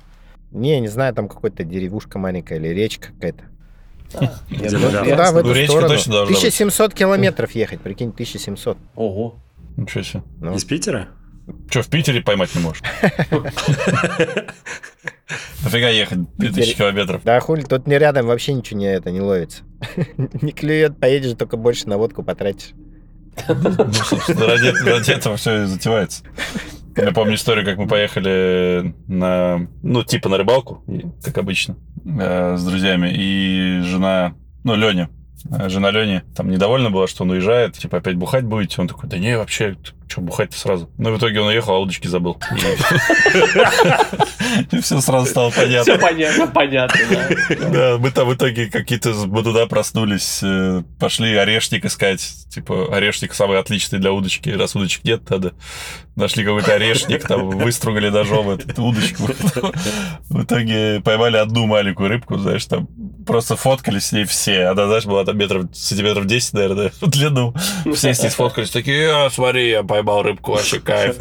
[0.53, 3.45] Не, не знаю, там какой-то деревушка маленькая или речка какая-то.
[4.13, 5.89] Туда, в Ну, эту сторону.
[5.89, 6.37] точно должна быть.
[6.39, 8.79] 1700 километров ехать, прикинь, 1700.
[8.95, 9.35] Ого.
[9.77, 10.23] Ничего себе.
[10.41, 11.09] Ну, Из Питера?
[11.69, 12.83] Че, в Питере поймать не можешь?
[15.67, 17.23] Нафига ехать 2000 километров?
[17.25, 19.65] Да хули, тут не рядом вообще ничего не, это, не ловится.
[20.41, 22.71] Не клюет, поедешь, только больше на водку потратишь.
[23.49, 26.23] Ну, собственно, ради, ради этого все и затевается.
[26.97, 30.85] Я помню историю, как мы поехали на, ну, типа на рыбалку,
[31.23, 35.11] как обычно, э, с друзьями, и жена, ну, Леня,
[35.51, 38.81] э, жена Лени там недовольна была, что он уезжает, типа, опять бухать будете?
[38.81, 39.77] Он такой, да не, вообще,
[40.09, 40.91] что бухать-то сразу?
[40.99, 42.39] Ну, в итоге он уехал, а удочки забыл.
[44.71, 45.95] И все сразу стало понятно.
[45.95, 47.01] Все понятно, понятно,
[47.73, 47.97] да.
[47.99, 52.21] Мы там в итоге какие-то с туда проснулись, э, пошли орешник искать.
[52.51, 54.49] Типа, орешник самый отличный для удочки.
[54.51, 55.55] Раз удочек нет, надо.
[56.15, 59.25] Нашли какой-то орешник, там выстругали ножом эту удочку.
[60.31, 62.89] В итоге поймали одну маленькую рыбку, знаешь, там
[63.27, 64.67] просто фоткались с ней все.
[64.69, 67.55] Она, знаешь, была там метров, сантиметров 10, наверное, в длину.
[67.95, 71.17] Все с ней сфоткались, такие, «А, смотри, я поймал рыбку, вообще кайф.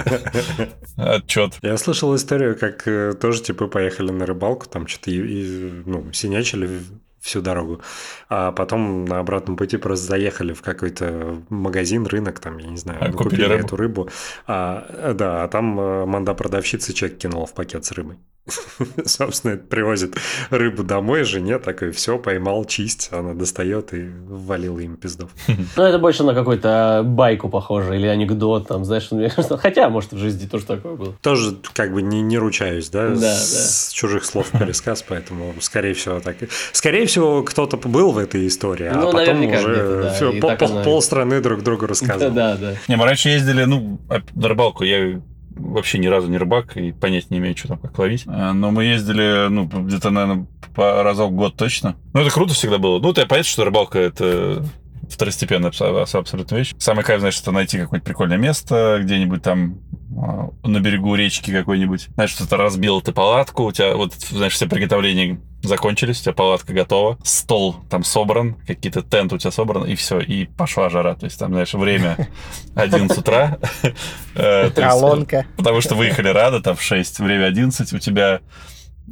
[0.97, 1.57] Отчет.
[1.61, 6.81] Я слышал историю, как э, тоже типа поехали на рыбалку, там что-то ну, синячили
[7.21, 7.81] всю дорогу,
[8.29, 12.99] а потом на обратном пути просто заехали в какой-то магазин, рынок, там, я не знаю,
[13.01, 13.65] А, купили купили рыбу?
[13.65, 14.09] эту рыбу,
[14.45, 18.17] а, да, а там э, манда продавщица чек кинула в пакет с рыбой.
[19.05, 20.15] Собственно, это привозит
[20.49, 25.31] рыбу домой жене, такой, все, поймал, чисть, она достает и ввалила им пиздов.
[25.77, 30.13] Ну, это больше на какую-то байку похоже, или анекдот, там, знаешь, мне кажется, хотя, может,
[30.13, 31.13] в жизни тоже такое было.
[31.21, 35.93] Тоже как бы не, не ручаюсь, да, Да, с, с чужих слов пересказ, поэтому, скорее
[35.93, 36.37] всего, так.
[36.71, 40.55] Скорее всего, кто-то был в этой истории, Ну, а потом уже да, всё, и пол,
[40.57, 42.33] пол- полстраны друг другу рассказывал.
[42.33, 42.73] Да, да.
[42.87, 44.83] Не, мы раньше ездили, ну, оп- на рыбалку.
[44.83, 45.21] Я
[45.55, 48.25] вообще ни разу не рыбак и понять не имею, что там, как ловить.
[48.27, 51.95] Э, Но мы ездили, ну, где-то, наверное, по разок в год точно.
[52.13, 52.99] Ну, это круто всегда было.
[52.99, 54.65] Ну, ты понятно, что рыбалка— это
[55.09, 56.73] второстепенная абсо- абсо- абсолютно вещь.
[56.79, 59.79] Самый кайф, знаешь, это найти какое-нибудь прикольное место, где-нибудь там
[60.17, 62.07] а, на берегу речки какой-нибудь.
[62.15, 66.73] Знаешь, что-то разбил ты палатку, у тебя, вот, знаешь, все приготовления закончились, у тебя палатка
[66.73, 71.15] готова, стол там собран, какие-то тенты у тебя собраны, и все, и пошла жара.
[71.15, 72.29] То есть там, знаешь, время
[72.75, 73.57] 11 утра.
[74.37, 75.45] Э, Колонка.
[75.55, 78.41] Потому что выехали рано, там в 6, время 11, у тебя...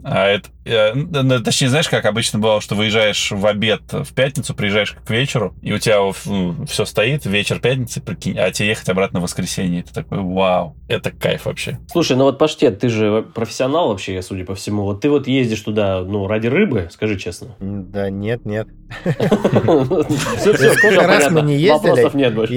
[0.04, 4.54] А это, э, ну, точнее, знаешь, как обычно бывало, что выезжаешь в обед в пятницу,
[4.56, 6.12] приезжаешь к вечеру, и у тебя
[6.66, 9.84] все стоит, вечер пятницы, прикинь, а тебе ехать обратно в воскресенье.
[9.84, 11.80] Ты такой, вау, это кайф вообще.
[11.92, 14.84] Слушай, ну вот Паштет, ты же профессионал вообще, судя по всему.
[14.84, 17.56] Вот ты вот ездишь туда, ну, ради рыбы, скажи честно.
[17.60, 18.68] Да нет, нет.
[20.38, 22.54] Всё, всё, Сколько раз мы не ездили, Вопросов нет больше.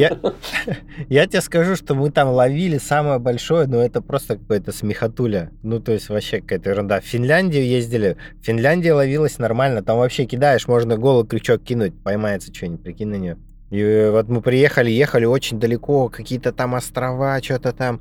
[1.09, 5.51] Я, тебе скажу, что мы там ловили самое большое, но это просто какое-то смехотуля.
[5.63, 7.01] Ну, то есть вообще какая-то ерунда.
[7.01, 8.17] В Финляндию ездили.
[8.41, 9.83] Финляндии ловилось нормально.
[9.83, 13.37] Там вообще кидаешь, можно голый крючок кинуть, поймается что-нибудь, прикинь на нее.
[13.71, 18.01] И вот мы приехали, ехали очень далеко, какие-то там острова, что-то там.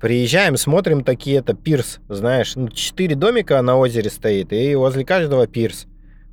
[0.00, 5.46] Приезжаем, смотрим такие, это пирс, знаешь, ну, четыре домика на озере стоит, и возле каждого
[5.46, 5.86] пирс.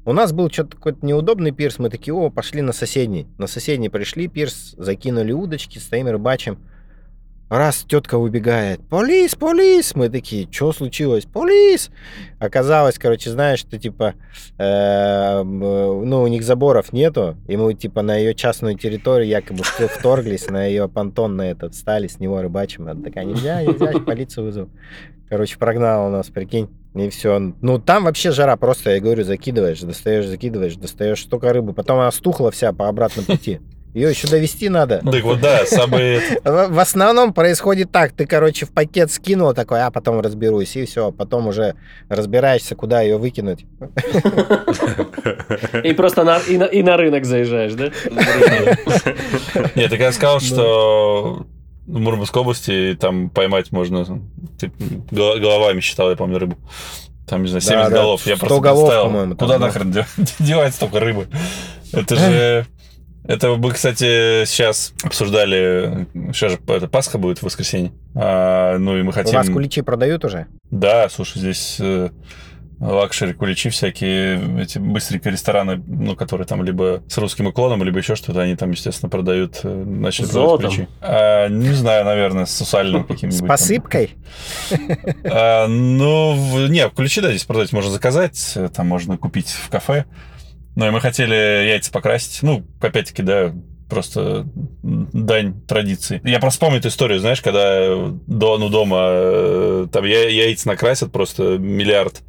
[0.03, 3.27] У нас был что-то какой-то неудобный пирс, мы такие, о, пошли на соседний.
[3.37, 6.57] На соседний пришли пирс, закинули удочки, стоим рыбачим.
[7.53, 11.91] Раз тетка выбегает, полис, полис, мы такие, что случилось, полис.
[12.39, 14.15] Оказалось, короче, знаешь, что типа,
[14.57, 19.59] э, м, ну, у них заборов нету, и мы типа на ее частную территорию якобы
[19.59, 22.87] вт- вторглись, на ее понтон на этот, стали с него рыбачим.
[22.89, 24.69] Она такая, нельзя, нельзя, полицию вызову.
[25.29, 26.69] Короче, прогнала нас, прикинь.
[26.95, 27.37] И все.
[27.61, 31.73] Ну, там вообще жара просто, я говорю, закидываешь, достаешь, закидываешь, достаешь столько рыбы.
[31.73, 33.59] Потом она стухла вся по обратному пути.
[33.93, 34.99] Ее еще довести надо.
[34.99, 36.19] Так вот, да, самые...
[36.43, 38.11] В в основном происходит так.
[38.13, 40.75] Ты, короче, в пакет скинул такой, а потом разберусь.
[40.75, 41.11] И все.
[41.11, 41.75] Потом уже
[42.09, 43.65] разбираешься, куда ее выкинуть.
[45.83, 47.85] И просто на, и, на, и на рынок заезжаешь, да?
[49.75, 51.45] Нет, ты когда сказал, что
[51.85, 54.05] в Мурманской области там поймать можно...
[54.59, 54.71] Ты
[55.11, 56.57] гол- головами считал, я помню, рыбу.
[57.27, 58.25] Там, не знаю, 70 Да, да, голов.
[58.25, 59.65] Я 100 просто голов, представил, там, куда да.
[59.67, 60.07] нахрен де-
[60.39, 61.27] девать столько рыбы?
[61.91, 62.65] Это же...
[63.25, 67.93] Это мы, кстати, сейчас обсуждали, сейчас же это Пасха будет в воскресенье.
[68.15, 69.35] А, ну и мы хотим...
[69.35, 70.47] У вас куличи продают уже?
[70.71, 72.09] Да, слушай, здесь э,
[72.81, 78.15] luxury куличи всякие, эти быстренькие рестораны, ну, которые там либо с русским уклоном, либо еще
[78.15, 80.69] что-то, они там, естественно, продают, э, продавать Золотом?
[80.69, 80.87] куличи.
[80.99, 83.39] А, не знаю, наверное, с сусальным С каким-нибудь.
[83.39, 83.47] там.
[83.47, 84.11] посыпкой?
[85.23, 90.05] А, ну, не, ключи, да, здесь продать можно заказать, э, там можно купить в кафе.
[90.75, 92.41] Ну, и мы хотели яйца покрасить.
[92.41, 93.53] Ну, опять-таки, да,
[93.89, 94.47] просто
[94.81, 96.19] дань традиции.
[96.23, 97.87] Я просто помню эту историю, знаешь, когда
[98.27, 102.21] до, ну, дома э, там я, яиц накрасят просто миллиард.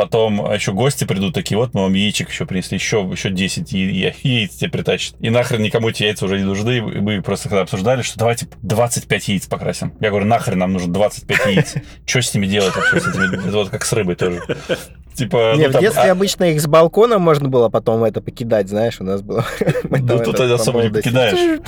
[0.00, 4.14] Потом еще гости придут такие, вот мы вам яичек еще принесли, еще, еще 10 я-
[4.22, 5.14] яиц тебе притащат.
[5.20, 6.78] И нахрен никому эти яйца уже не нужны.
[6.78, 9.92] И мы просто когда обсуждали, что давайте 25 яиц покрасим.
[10.00, 11.74] Я говорю, нахрен нам нужно 25 яиц.
[12.06, 12.98] Что с ними делать вообще?
[12.98, 13.46] С этими?
[13.46, 14.40] Это вот как с рыбой тоже.
[15.14, 18.22] Типа, Не, ну, в там, детстве а- обычно их с балкона можно было потом это
[18.22, 19.44] покидать, знаешь, у нас было.
[19.90, 21.60] Ну, тут это особо не покидаешь.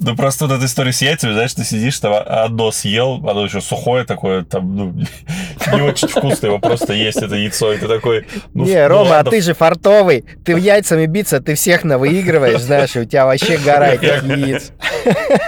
[0.00, 3.60] Ну, просто вот эта история с яйцами, знаешь, ты сидишь, там одно съел, оно еще
[3.60, 4.94] сухое такое, там, ну,
[5.74, 8.26] не очень вкусно, его просто есть, это яйцо, и ты такой...
[8.54, 10.24] ну, Не, ну Рома, а ладно, ты же фартовый.
[10.44, 14.72] Ты в яйцами биться, ты всех навыигрываешь, знаешь, и у тебя вообще гора этих яиц.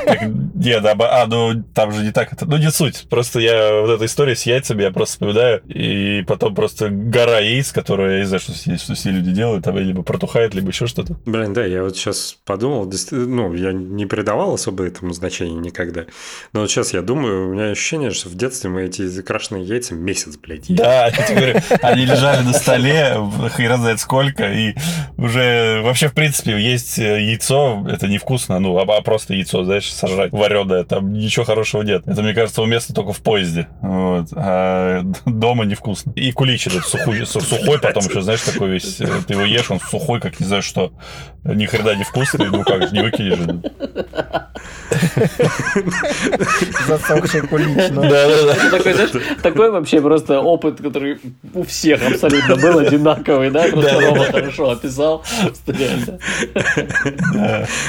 [0.06, 0.22] Так,
[0.54, 2.46] Не, да, ба- а, ну там же не так это.
[2.46, 3.06] Ну, не суть.
[3.08, 7.72] Просто я вот эта история с яйцами, я просто вспоминаю, и потом просто гора яиц,
[7.72, 10.86] которые я не знаю, что, все- что все люди делают, там либо протухает, либо еще
[10.86, 11.16] что-то.
[11.26, 16.04] Блин, да, я вот сейчас подумал, ну, я не придавал особо этому значения никогда.
[16.52, 19.94] Но вот сейчас я думаю, у меня ощущение, что в детстве мы эти закрашенные яйца
[19.94, 20.78] месяц, блядь, ели.
[20.78, 23.16] Да, я тебе говорю, они лежали на столе,
[23.52, 24.74] хрен знает сколько, и
[25.16, 29.92] уже вообще, в принципе, есть э, яйцо, это невкусно, ну, а а просто яйцо, знаешь,
[29.92, 32.06] сожрать вареное, там ничего хорошего нет.
[32.06, 36.12] Это, мне кажется, уместно только в поезде, вот, а дома невкусно.
[36.16, 39.70] И кулич этот сухой, су- сухой потом еще, знаешь, такой весь, э, ты его ешь,
[39.70, 40.92] он сухой, как не знаю что,
[41.44, 43.60] ни хрена не вкусный, ну как, же, не выкинешь же.
[46.86, 47.90] Засохший кулич.
[47.90, 48.02] ну.
[48.02, 48.54] Да-да-да.
[48.54, 49.10] Это такой, знаешь,
[49.42, 51.18] такой вообще просто опыт, который
[51.54, 53.64] у всех абсолютно был одинаковый, да?
[53.68, 54.00] Просто.
[54.00, 55.24] Рома хорошо описал.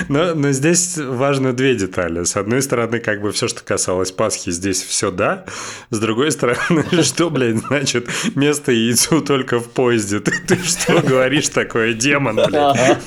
[0.10, 2.24] Но, но здесь важны две детали.
[2.24, 5.46] С одной стороны, как бы все, что касалось Пасхи, здесь все да.
[5.90, 10.20] С другой стороны, что, блядь, значит место яйцу только в поезде?
[10.20, 13.00] Ты, ты что говоришь такое, демон, блядь?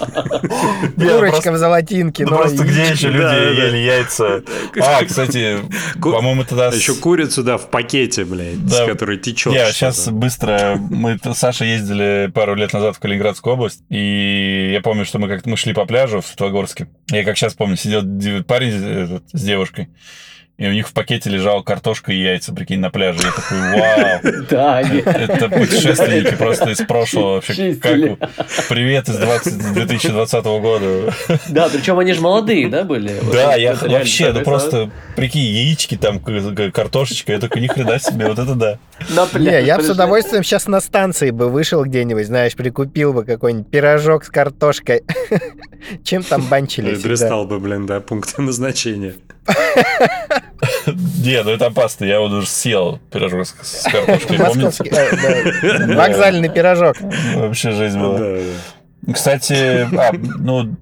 [0.96, 2.24] Просто- в золотинке.
[2.24, 4.42] Ну но просто где еще люди ели яйца?
[4.80, 5.58] А, кстати,
[6.00, 6.68] по-моему, тогда...
[6.68, 9.52] Еще курицу, да, в пакете, блядь, с которой течет.
[9.52, 10.67] Я сейчас быстро...
[10.76, 15.28] Мы с Сашей ездили пару лет назад в Калининградскую область, и я помню, что мы
[15.28, 16.88] как-то мы шли по пляжу в Светлогорске.
[17.10, 18.02] Я как сейчас помню, сидел
[18.44, 19.88] парень с девушкой,
[20.58, 23.20] и у них в пакете лежала картошка и яйца, прикинь, на пляже.
[23.22, 27.34] Я такой, вау, Да, это путешественники просто из прошлого.
[27.34, 27.94] Вообще, как...
[28.68, 31.14] Привет из 20 2020 года.
[31.48, 33.14] да, причем они же молодые, да, были?
[33.32, 38.40] Да, я вообще, ну просто, прикинь, яички там, картошечка, я такой, ни хрена себе, вот
[38.40, 38.78] это да.
[39.14, 43.12] На пляж Не, я бы с удовольствием сейчас на станции бы вышел где-нибудь, знаешь, прикупил
[43.12, 45.04] бы какой-нибудь пирожок с картошкой.
[46.02, 47.08] Чем там банчили всегда?
[47.08, 49.14] Дристал бы, блин, да, пункты назначения.
[50.86, 55.94] Не, ну это опасно, я вот уже съел пирожок с, картошкой, помните?
[55.94, 56.96] вокзальный пирожок.
[57.34, 58.20] Вообще жизнь была.
[59.12, 60.76] Кстати, а, ну,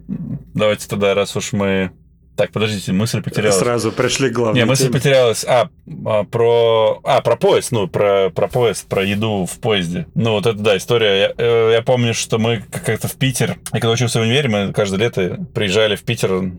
[0.54, 1.90] давайте тогда, раз уж мы...
[2.36, 3.58] Так, подождите, мысль потерялась.
[3.58, 4.94] Сразу пришли к главной Не, мысль теме.
[4.94, 5.44] потерялась.
[5.48, 5.70] А,
[6.04, 7.00] а, про...
[7.04, 10.06] А, про поезд, ну, про, про поезд, про еду в поезде.
[10.14, 11.18] Ну, вот это, да, история.
[11.18, 13.56] Я, э, я помню, что мы как-то в Питер...
[13.72, 16.52] Я когда учился в универе, мы каждое лето приезжали в Питер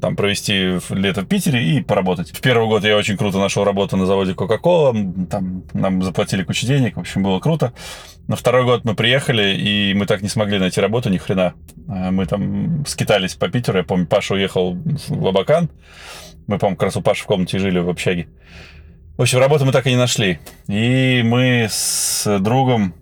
[0.00, 2.30] там провести лето в Питере и поработать.
[2.30, 6.66] В первый год я очень круто нашел работу на заводе Coca-Cola, там нам заплатили кучу
[6.66, 7.72] денег, в общем, было круто.
[8.28, 11.54] На второй год мы приехали, и мы так не смогли найти работу ни хрена.
[11.88, 14.74] А, Мы там скитались по Питеру, я помню, Паша уехал
[15.08, 15.70] в Абакан,
[16.46, 18.28] мы, по-моему, как раз у Паши в комнате жили в общаге.
[19.16, 20.38] В общем, работу мы так и не нашли.
[20.66, 22.94] И мы с другом,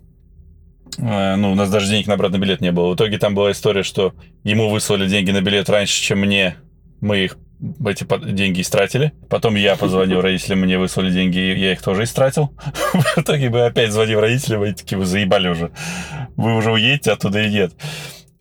[1.01, 2.91] ну, у нас даже денег на обратный билет не было.
[2.91, 6.55] В итоге там была история, что ему выслали деньги на билет раньше, чем мне.
[7.01, 7.37] Мы их
[7.85, 9.13] эти деньги истратили.
[9.29, 12.53] Потом я позвонил родителям, мне выслали деньги, я их тоже истратил.
[12.93, 15.71] В итоге мы опять звоним родителям, и такие, вы заебали уже.
[16.35, 17.73] Вы уже уедете оттуда и нет.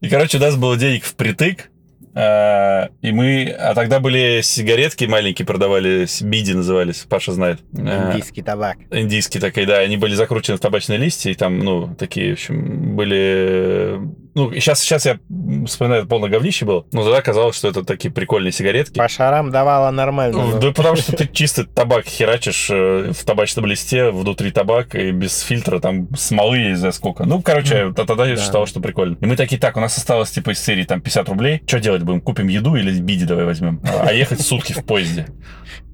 [0.01, 1.71] И, короче, у нас было денег впритык,
[2.19, 3.55] и мы...
[3.59, 7.61] А тогда были сигаретки маленькие, продавали, биди назывались, Паша знает.
[7.77, 8.79] А, Индийский табак.
[8.91, 12.97] индийские такие, да, они были закручены в табачные листья, и там, ну, такие, в общем,
[12.97, 14.01] были
[14.35, 15.19] Ну, сейчас, сейчас я
[15.67, 18.99] вспоминаю, это полное говнище было, но тогда казалось, что это такие прикольные сигаретки.
[18.99, 20.39] По шарам давала нормально.
[20.47, 20.59] Ну.
[20.61, 25.41] Да потому что ты чисто табак херачишь э, в табачном листе, внутри табак, и без
[25.41, 27.25] фильтра, там смолы есть за сколько.
[27.25, 28.43] Ну, короче, тогда я Да.
[28.43, 29.17] считал, что прикольно.
[29.21, 31.63] И мы такие, так, у нас осталось типа из серии там 50 рублей.
[31.67, 32.21] Что делать будем?
[32.21, 33.81] Купим еду или биди давай возьмем?
[33.85, 35.27] А ехать сутки в поезде.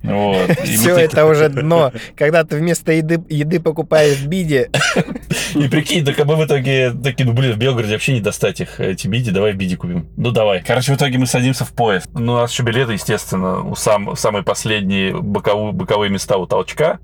[0.05, 0.51] Вот.
[0.65, 1.93] Все это уже дно.
[2.17, 4.71] Когда ты вместо еды, еды покупаешь биди,
[5.55, 8.81] И прикинь, так мы в итоге такие, ну блин, в Белгороде вообще не достать их,
[8.81, 10.09] эти биди, давай биди купим.
[10.17, 10.63] Ну давай.
[10.63, 12.09] Короче, в итоге мы садимся в поезд.
[12.15, 16.99] Ну, у нас еще билеты, естественно, у сам, самые последние боковые, боковые места у толчка.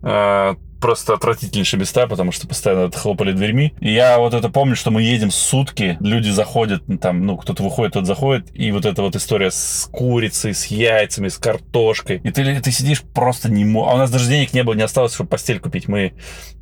[0.81, 3.74] Просто отвратительнейшие места, потому что постоянно хлопали дверьми.
[3.81, 7.62] И я вот это помню, что мы едем сутки, люди заходят, ну, там, ну, кто-то
[7.62, 12.20] выходит, тот заходит, и вот эта вот история с курицей, с яйцами, с картошкой.
[12.24, 14.83] И ты, ты сидишь просто не мо- А у нас даже денег не было, не
[14.83, 15.89] осталось, чтобы постель купить.
[15.89, 16.14] Мы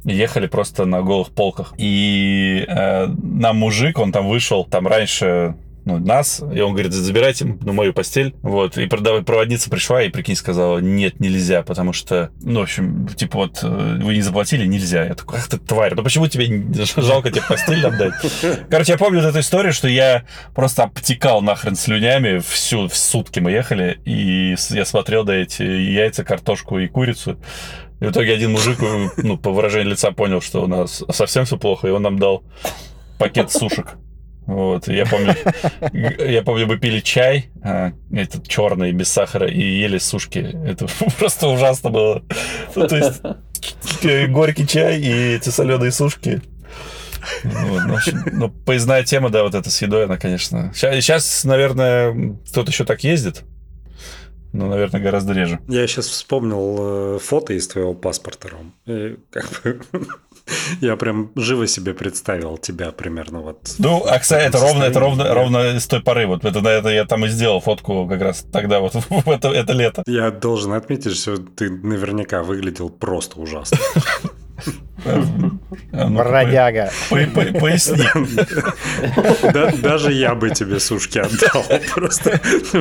[0.05, 1.75] ехали просто на голых полках.
[1.79, 5.55] И э, нам мужик, он там вышел, там раньше
[5.89, 8.35] ну, нас, и он говорит, забирайте ну, мою постель.
[8.43, 13.39] Вот, и проводница пришла и, прикинь, сказала, нет, нельзя, потому что, ну, в общем, типа
[13.39, 15.05] вот, э, вы не заплатили, нельзя.
[15.05, 16.63] Я такой, ах ты тварь, ну почему тебе
[16.97, 18.13] жалко тебе постель отдать?
[18.69, 20.25] Короче, я помню вот эту историю, что я
[20.55, 26.23] просто обтекал нахрен слюнями всю, в сутки мы ехали, и я смотрел на эти яйца,
[26.23, 27.39] картошку и курицу,
[28.01, 28.79] и в итоге один мужик,
[29.17, 32.45] ну, по выражению лица понял, что у нас совсем все плохо, и он нам дал
[33.19, 33.97] пакет сушек.
[34.49, 35.35] Вот, я помню,
[36.27, 40.39] я помню, мы пили чай, а, этот черный, без сахара, и ели сушки.
[40.39, 40.87] Это
[41.19, 42.23] просто ужасно было.
[42.75, 43.21] Ну, то есть,
[44.31, 46.41] горький чай и эти соленые сушки.
[47.45, 47.99] Вот, ну,
[48.33, 50.73] ну, поездная тема, да, вот эта с едой, она, конечно...
[50.75, 53.43] Сейчас, наверное, кто-то еще так ездит,
[54.55, 55.61] но, наверное, гораздо реже.
[55.69, 58.75] Я сейчас вспомнил э, фото из твоего паспорта, Ром.
[58.87, 59.81] И как бы
[60.81, 63.75] я прям живо себе представил тебя примерно вот.
[63.79, 66.27] Ну, а, кстати, это ровно, это ровно, ровно с той поры.
[66.27, 69.49] Вот это, на это я там и сделал фотку как раз тогда, вот в это,
[69.49, 70.03] это лето.
[70.07, 73.79] Я должен отметить, что ты наверняка выглядел просто ужасно.
[75.93, 76.91] А бродяга.
[77.11, 78.03] по- по- Поясни.
[79.53, 81.65] Да- Даже я бы тебе сушки отдал.
[81.95, 82.41] Просто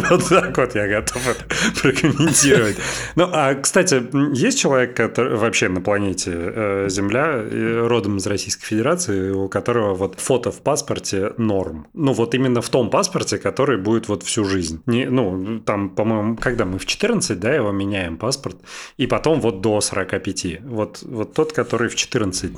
[0.09, 1.43] вот так вот я готов это
[1.82, 2.78] прокомментировать.
[3.15, 4.03] Ну, а, кстати,
[4.36, 7.41] есть человек, который вообще на планете э, Земля,
[7.88, 11.88] родом из Российской Федерации, у которого вот фото в паспорте норм.
[11.93, 14.82] Ну, вот именно в том паспорте, который будет вот всю жизнь.
[14.86, 18.57] Не, ну, там, по-моему, когда мы в 14, да, его меняем паспорт,
[18.97, 20.61] и потом вот до 45.
[20.63, 22.07] Вот, вот тот, который в 14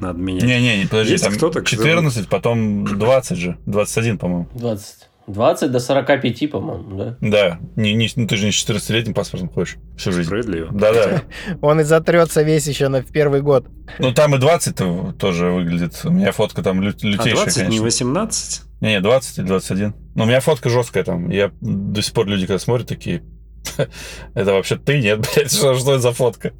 [0.01, 0.43] надо менять.
[0.43, 4.47] Не-не, подожди, Есть там кто-то, кто- 14, потом 20 же, 21, по-моему.
[4.53, 5.09] 20.
[5.27, 7.17] 20 до 45, по-моему, да?
[7.21, 10.25] Да, не, не- ну ты же не с 14-летним паспортом ходишь всю жизнь.
[10.27, 10.69] Справедливо.
[10.71, 11.21] Да-да.
[11.61, 13.67] Он и затрется весь еще на в первый год.
[13.99, 15.99] Ну там и 20 -то тоже выглядит.
[16.03, 17.83] У меня фотка там лю- А лютейшая, 20, не конечно.
[17.83, 18.61] 18?
[18.81, 19.93] Не-не, 20 или 21.
[20.15, 21.29] Но у меня фотка жесткая там.
[21.29, 23.21] Я до сих пор люди, когда смотрят, такие...
[24.33, 24.99] Это вообще ты?
[24.99, 26.53] Нет, блядь, что, что это за фотка?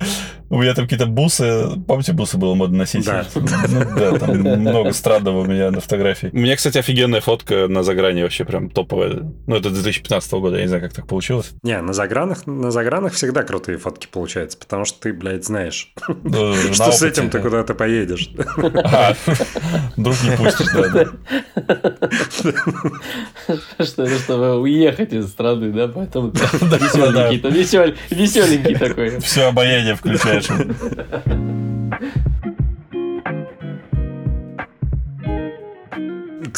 [0.50, 1.68] У меня там какие-то бусы.
[1.88, 3.06] Помните, бусы было модно носить?
[3.06, 3.26] Да.
[3.36, 6.30] Ну да, там много странного у меня на фотографии.
[6.34, 9.32] У меня, кстати, офигенная фотка на загране вообще прям топовая.
[9.46, 11.52] Ну, это 2015 года, я не знаю, как так получилось.
[11.62, 15.94] Не, на загранах, на загранах всегда крутые фотки получаются, потому что ты, блядь, знаешь,
[16.24, 18.32] Ну, что с этим ты куда-то поедешь.
[18.84, 19.14] А,
[19.98, 21.06] Вдруг не пустишь, да, да.
[23.86, 25.88] Что это, чтобы уехать из страны, да?
[25.88, 26.32] Поэтому
[26.94, 29.20] веселенький, веселенький такой.
[29.20, 30.48] Все обаяние включаешь.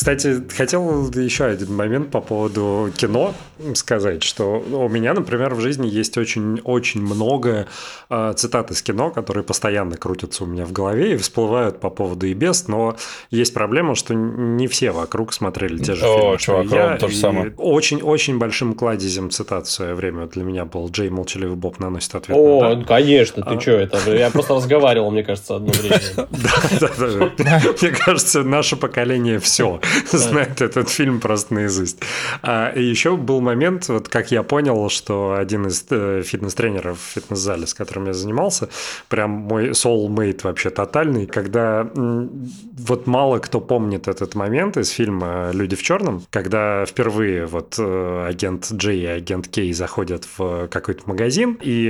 [0.01, 3.35] Кстати, хотел еще один момент по поводу кино
[3.75, 7.67] сказать, что у меня, например, в жизни есть очень-очень много
[8.09, 12.25] э, цитат из кино, которые постоянно крутятся у меня в голове и всплывают по поводу
[12.25, 12.95] и без, но
[13.29, 16.97] есть проблема, что не все вокруг смотрели те же О, фильмы, что чувак, и я,
[16.97, 17.53] то же самое.
[17.57, 22.35] Очень-очень большим кладезем цитат в свое время для меня был Джей Молчаливый Боб наносит ответ
[22.35, 22.75] на О, удар».
[22.77, 23.61] ну, конечно, ты А.
[23.61, 26.27] что, это же- я просто разговаривал, мне кажется, одно время.
[26.31, 27.61] Да-да-да.
[27.79, 29.79] Мне кажется, наше поколение все
[30.11, 31.99] знает этот фильм просто наизусть.
[32.41, 37.67] А, еще был момент, вот как я понял, что один из э, фитнес-тренеров в фитнес-зале,
[37.67, 38.69] с которым я занимался,
[39.09, 45.75] прям мой soulmate вообще тотальный, когда вот мало кто помнит этот момент из фильма «Люди
[45.75, 51.57] в черном», когда впервые вот э, агент Джей и агент Кей заходят в какой-то магазин,
[51.61, 51.89] и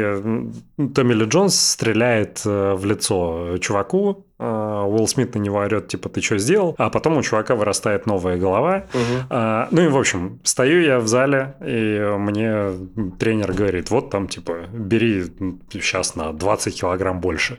[0.96, 6.22] Томми Ли Джонс стреляет э, в лицо чуваку, Уилл Смит на него орет, типа, ты
[6.22, 6.76] что сделал?
[6.78, 8.86] А потом у чувака вырастает новая голова.
[8.94, 9.28] Мгм.
[9.30, 12.72] А, ну и, в общем, стою я в зале, и мне
[13.20, 15.26] тренер говорит, вот там, типа, бери
[15.72, 17.58] сейчас на 20 килограмм больше.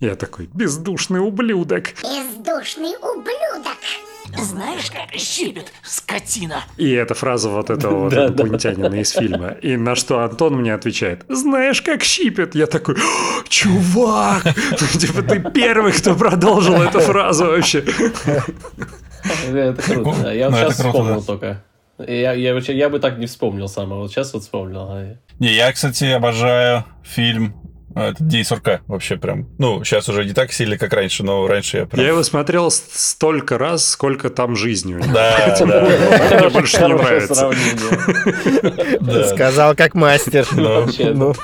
[0.00, 1.94] Я такой, бездушный ублюдок.
[2.02, 3.53] Бездушный ублюдок.
[4.38, 6.64] Знаешь, как щипет скотина?
[6.76, 9.48] И эта фраза вот этого вот инопланетянина из фильма.
[9.62, 12.54] И на что Антон мне отвечает, знаешь, как щипет?
[12.54, 17.84] Я такой, «О, чувак, ну, типа ты первый, кто продолжил эту фразу вообще.
[19.46, 20.32] Это круто, да.
[20.32, 21.64] Я вот Ну, это сейчас круто, вспомнил только.
[21.98, 25.16] Я, я, я бы так не вспомнил сам, а вот сейчас вот вспомнил.
[25.38, 27.54] Не, я, кстати, обожаю фильм
[27.94, 28.80] э, этот День сурка.
[28.86, 29.48] Вообще прям.
[29.58, 32.02] Ну, сейчас уже не так сильно, как раньше, но раньше я прям...
[32.02, 35.12] Я его смотрел столько раз, сколько там жизни у него.
[35.14, 37.50] Да, да, Мне больше не нравится.
[39.34, 40.46] Сказал как мастер.
[40.52, 41.12] Вообще.
[41.12, 41.34] Ну,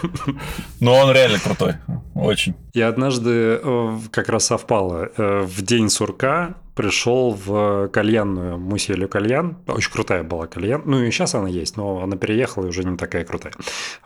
[0.80, 1.74] Но он реально крутой.
[2.14, 2.54] Очень.
[2.74, 5.08] Я однажды э, как раз совпало.
[5.16, 9.56] э, В день сурка пришел в кальянную Муселю кальян.
[9.66, 10.82] Очень крутая была кальян.
[10.86, 13.52] Ну и сейчас она есть, но она переехала и уже не такая крутая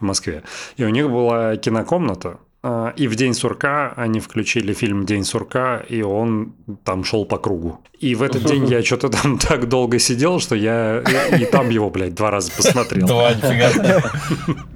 [0.01, 0.43] в Москве.
[0.77, 2.39] И у них была кинокомната.
[2.64, 6.55] э, И в день сурка они включили фильм День сурка, и он
[6.85, 7.79] там шел по кругу.
[8.01, 11.03] И в этот день я что-то там так долго сидел, что я
[11.33, 13.07] и, и там его, блядь, два раза посмотрел.
[13.07, 14.03] Два, нифига.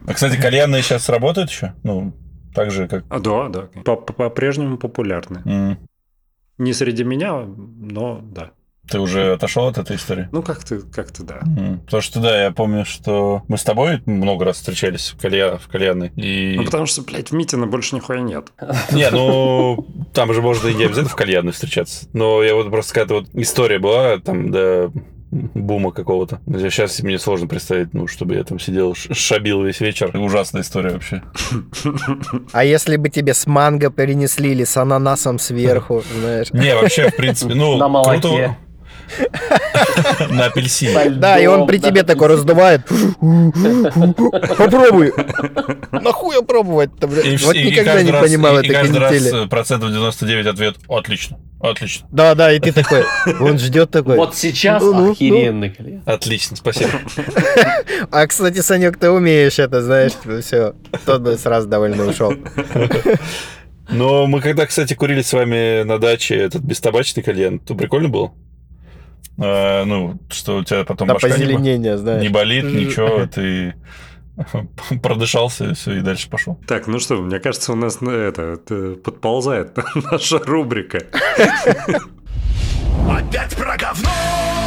[0.06, 1.72] А, кстати, кальянные сейчас работают еще?
[1.82, 2.12] Ну,
[2.54, 3.04] так же, как...
[3.10, 3.68] А, Да, да.
[3.84, 5.78] По- по- По-прежнему популярны.
[6.58, 8.50] Не среди меня, но да.
[8.88, 10.28] Ты уже отошел от этой истории?
[10.32, 11.40] Ну, как-то, как-то да.
[11.84, 15.58] Потому что, да, я помню, что мы с тобой много раз встречались в, калья...
[15.58, 16.10] в кальянной.
[16.16, 16.54] И...
[16.56, 18.50] Ну, потому что, блядь, в Митино больше нихуя нет.
[18.92, 22.08] Не, ну, там же можно и не обязательно в кальянной встречаться.
[22.14, 24.90] Но я вот просто какая-то вот история была, там, до
[25.30, 26.40] бума какого-то.
[26.46, 30.10] Сейчас мне сложно представить, ну, чтобы я там сидел, шабил весь вечер.
[30.16, 31.22] Ужасная история вообще.
[32.52, 36.52] а если бы тебе с манго перенесли или с ананасом сверху, знаешь?
[36.52, 38.20] Не, вообще, в принципе, ну, На молоке.
[38.20, 38.56] круто.
[40.30, 41.10] На апельсине.
[41.10, 42.82] Да, и он при тебе такой раздувает.
[44.56, 45.12] Попробуй.
[45.92, 47.42] Нахуй пробовать-то, блядь?
[47.42, 49.46] Вот никогда не понимал и- этой И каждый раз канители.
[49.48, 53.04] процентов 99 ответ «Отлично, отлично, Да, да, и ты такой,
[53.40, 54.16] он ждет такой.
[54.16, 56.02] Вот сейчас Ну, ну, охеренный кальян.
[56.06, 56.90] отлично, спасибо».
[58.10, 60.12] А, кстати, Санек, ты умеешь это, знаешь,
[60.44, 60.74] все.
[61.04, 62.32] Тот бы сразу довольно ушел.
[63.90, 68.32] Но мы когда, кстати, курили с вами на даче этот бестабачный кальян, то прикольно было?
[69.38, 72.22] А, ну, что у тебя потом На башка не, позеленение, знаешь.
[72.22, 73.74] не болит, ничего, ты
[75.02, 76.58] продышался, все, и дальше пошел.
[76.66, 79.76] Так, ну что, мне кажется, у нас ну, это, это подползает
[80.10, 81.02] наша рубрика.
[83.08, 84.57] Опять про говно!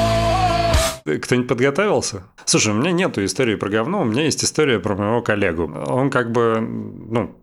[1.04, 2.24] Кто-нибудь подготовился?
[2.46, 5.72] Слушай, у меня нету истории про говно, у меня есть история про моего коллегу.
[5.88, 7.36] Он как бы, ну,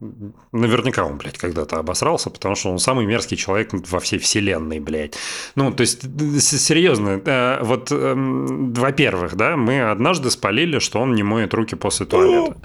[0.53, 5.17] наверняка он, блядь, когда-то обосрался, потому что он самый мерзкий человек во всей вселенной, блядь.
[5.55, 6.03] Ну, то есть,
[6.41, 12.07] серьезно, э, вот, эм, во-первых, да, мы однажды спалили, что он не моет руки после
[12.07, 12.57] туалета.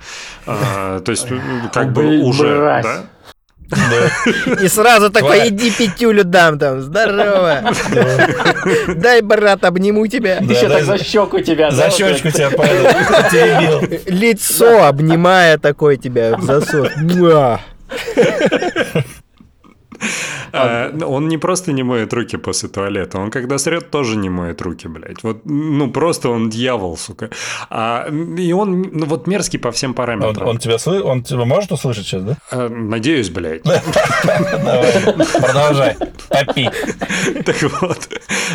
[0.46, 1.28] А, То есть,
[1.74, 3.06] как бы уже, да?
[4.62, 7.62] И сразу такой, иди пятюлю дам там, здорово.
[8.96, 10.38] Дай, брат, обниму тебя.
[10.38, 11.72] Еще так за щеку тебя.
[11.72, 12.52] За щечку тебя.
[14.08, 16.90] Лицо обнимая такой тебя в засос.
[20.54, 20.62] Муа.
[20.62, 24.62] А, Он не просто не моет руки после туалета, он когда срет, тоже не моет
[24.62, 25.24] руки, блядь.
[25.24, 27.30] Вот, ну, просто он дьявол, сука.
[27.70, 30.48] А, и он, ну, вот мерзкий по всем параметрам.
[30.48, 30.78] он тебя?
[31.04, 32.38] Он тебя может услышать сейчас, да?
[32.52, 33.64] А, Надеюсь, блядь.
[35.42, 35.96] Продолжай.
[36.30, 36.70] Топи.
[37.46, 38.10] Так вот.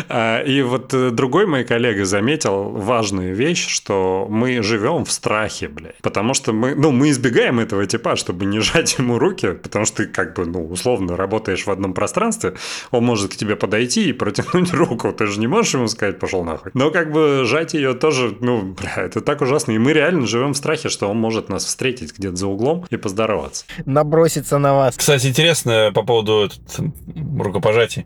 [0.07, 5.67] А, И вот э, другой мой коллега заметил важную вещь, что мы живем в страхе,
[5.67, 5.97] блядь.
[6.01, 10.05] Потому что мы, ну, мы избегаем этого типа, чтобы не жать ему руки, потому что
[10.05, 12.53] как бы, ну, условно работаешь в одном пространстве,
[12.91, 15.11] он может к тебе подойти и протянуть руку.
[15.13, 16.71] Ты же не можешь ему сказать, пошел нахуй.
[16.73, 19.71] Но как бы жать ее тоже, ну, бля, это так ужасно.
[19.71, 22.97] И мы реально живем в страхе, что он может нас встретить где-то за углом и
[22.97, 23.65] поздороваться.
[23.85, 24.95] Наброситься на вас.
[24.97, 26.61] Кстати, интересно по поводу этот,
[27.39, 28.05] рукопожатий.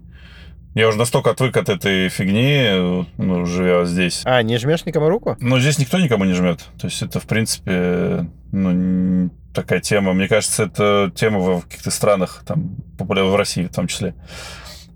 [0.75, 4.21] Я уже настолько отвык от этой фигни, ну, живя здесь.
[4.25, 5.37] А, не жмешь никому руку?
[5.39, 6.61] Но здесь никто никому не жмет.
[6.79, 10.13] То есть это, в принципе, ну, такая тема.
[10.13, 14.15] Мне кажется, это тема в каких-то странах, там, популярна в России в том числе.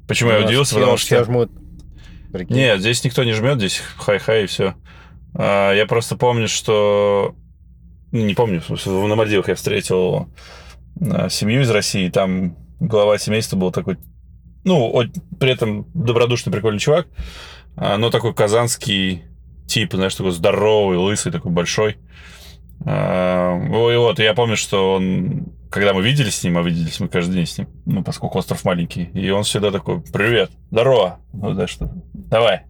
[0.07, 0.75] Почему я удивился?
[0.75, 1.23] Потому что...
[1.23, 1.51] жмут.
[2.31, 2.55] Прикинь.
[2.55, 4.75] Нет, здесь никто не жмет, здесь хай-хай и все.
[5.33, 7.35] я просто помню, что...
[8.11, 10.29] ну, Не помню, в смысле, на Мальдивах я встретил
[11.01, 13.97] а, семью из России, там глава семейства был такой,
[14.63, 15.03] ну,
[15.39, 17.07] при этом добродушный, прикольный чувак,
[17.75, 19.23] а, но такой казанский
[19.67, 21.93] тип, знаешь, такой здоровый, лысый, такой большой.
[21.93, 22.07] А,
[22.85, 27.33] и вот, я помню, что он, когда мы виделись с ним, а виделись мы каждый
[27.35, 31.67] день с ним, ну, поскольку остров маленький, и он всегда такой, привет, здорово, ну, да,
[31.67, 32.61] что, давай.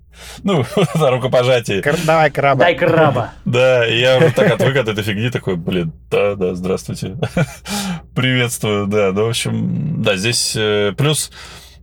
[0.43, 1.84] Ну, это рукопожатие.
[1.84, 2.60] Кр- Давай, краба.
[2.62, 3.32] Дай краба.
[3.45, 7.18] Да, и я уже так отвык от этой фигни, такой, блин, да, да, здравствуйте.
[8.16, 11.32] Приветствую, да, ну, в общем, да, здесь э, плюс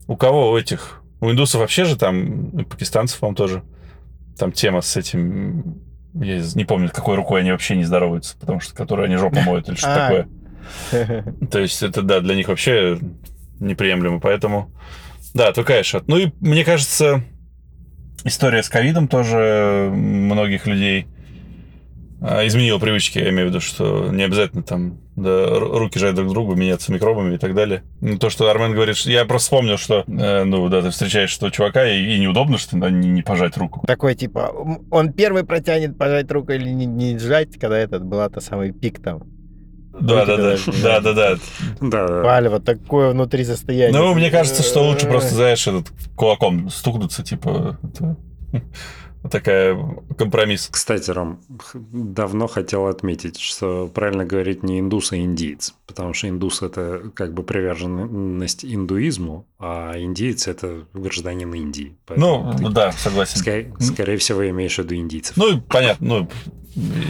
[0.08, 3.62] у кого у этих, У индусов вообще же там, и пакистанцев, по тоже,
[4.36, 5.80] там тема с этим...
[6.14, 9.68] Я не помню, какой рукой они вообще не здороваются, потому что которой они жопу моют
[9.68, 10.08] или что А.
[10.08, 10.28] такое.
[11.50, 12.98] То есть это, да, для них вообще
[13.60, 14.20] неприемлемо.
[14.20, 14.70] Поэтому,
[15.34, 16.06] да, такая шат.
[16.06, 17.22] Ну и мне кажется,
[18.24, 21.06] история с ковидом тоже многих людей
[22.46, 23.18] изменила привычки.
[23.18, 26.92] Я имею в виду, что не обязательно там да, ру- руки жать друг другу, меняться
[26.92, 27.82] микробами и так далее.
[28.00, 31.36] Ну, то, что Армен говорит, что- я просто вспомнил, что, э, ну, да, ты встречаешь
[31.36, 33.84] этого чувака, и, и неудобно, что да, не, не пожать руку.
[33.86, 34.52] Такой, типа,
[34.90, 39.02] он первый протянет пожать руку или не, не сжать, когда этот была та самый пик
[39.02, 39.22] там.
[40.00, 41.36] Да, да, да, да, да, да.
[41.80, 43.96] Да, вот такое внутри состояние.
[44.00, 48.16] Ну, мне кажется, что лучше просто, знаешь, этот кулаком стукнуться, типа, это
[49.30, 49.76] такая
[50.18, 50.68] компромисс.
[50.70, 51.40] Кстати, Ром,
[51.74, 55.74] давно хотел отметить, что правильно говорить не индус, а индиец.
[55.86, 61.96] Потому что индус– это как бы приверженность индуизму, а индиец– это гражданин Индии.
[62.16, 63.40] Ну, ты, да, согласен.
[63.40, 65.36] ска- скорее всего, имеешь в виду индийцев.
[65.36, 66.28] Ну, понятно, ну,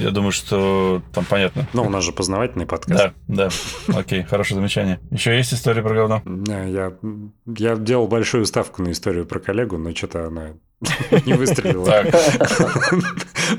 [0.02, 1.66] я думаю, что там понятно.
[1.72, 3.12] Но у нас же познавательный подкаст.
[3.26, 3.48] Да,
[3.88, 3.98] да.
[3.98, 5.00] Окей, хорошее замечание.
[5.10, 6.22] Еще есть история про говно?
[6.26, 6.92] Не, Я,
[7.46, 10.54] я делал большую ставку на историю про коллегу, но что-то она
[11.26, 12.04] не выстрелила.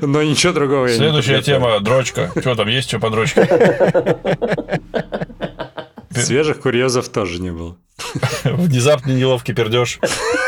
[0.00, 2.30] Но ничего другого я следующая тема– дрочка.
[2.38, 3.48] Что там есть, что по дрочке?
[6.10, 7.76] Свежих курьезов тоже не было.
[8.44, 9.98] Внезапный неловкий пердеж.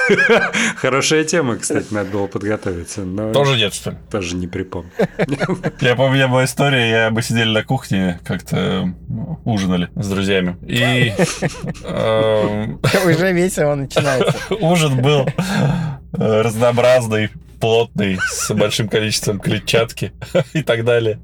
[0.76, 3.96] Хорошая тема, кстати, надо было подготовиться, но Тоже нет, что ли?
[4.10, 4.90] тоже не припомню.
[5.80, 10.08] Я помню, у меня была история, я, мы сидели на кухне, как-то ну, ужинали с
[10.08, 10.56] друзьями.
[10.66, 11.12] И
[11.84, 14.34] эм, Уже весело начинается.
[14.60, 17.30] ужин был э, разнообразный,
[17.60, 20.12] плотный, с большим количеством клетчатки
[20.52, 21.20] и так далее.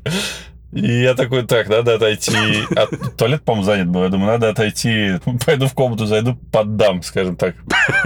[0.75, 2.35] И я такой, так, надо отойти.
[2.77, 4.03] А туалет, по-моему, занят был.
[4.03, 5.21] Я думаю, надо отойти.
[5.47, 7.55] Пойду в комнату, зайду, поддам, скажем так.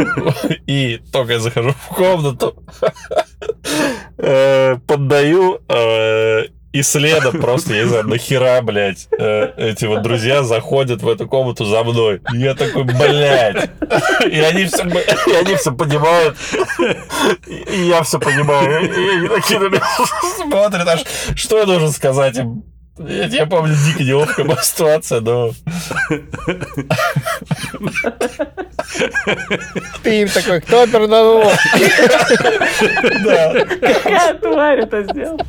[0.66, 2.62] И только я захожу в комнату,
[4.18, 10.42] э, поддаю, э, и следом просто, я не знаю, нахера, блядь, э, эти вот друзья
[10.42, 12.20] заходят в эту комнату за мной.
[12.34, 13.70] И я такой, блядь.
[14.30, 16.36] И они все, и они все понимают.
[17.46, 18.84] И я все понимаю.
[18.84, 19.82] И они такие на меня
[20.36, 21.04] смотрят, аж
[21.34, 22.64] что я должен сказать им?
[22.98, 25.52] Я, я помню, дико неловкая была ситуация, но...
[30.02, 31.50] Ты им такой, кто перданул?
[33.24, 33.64] Да.
[33.64, 35.46] Какая тварь это сделала?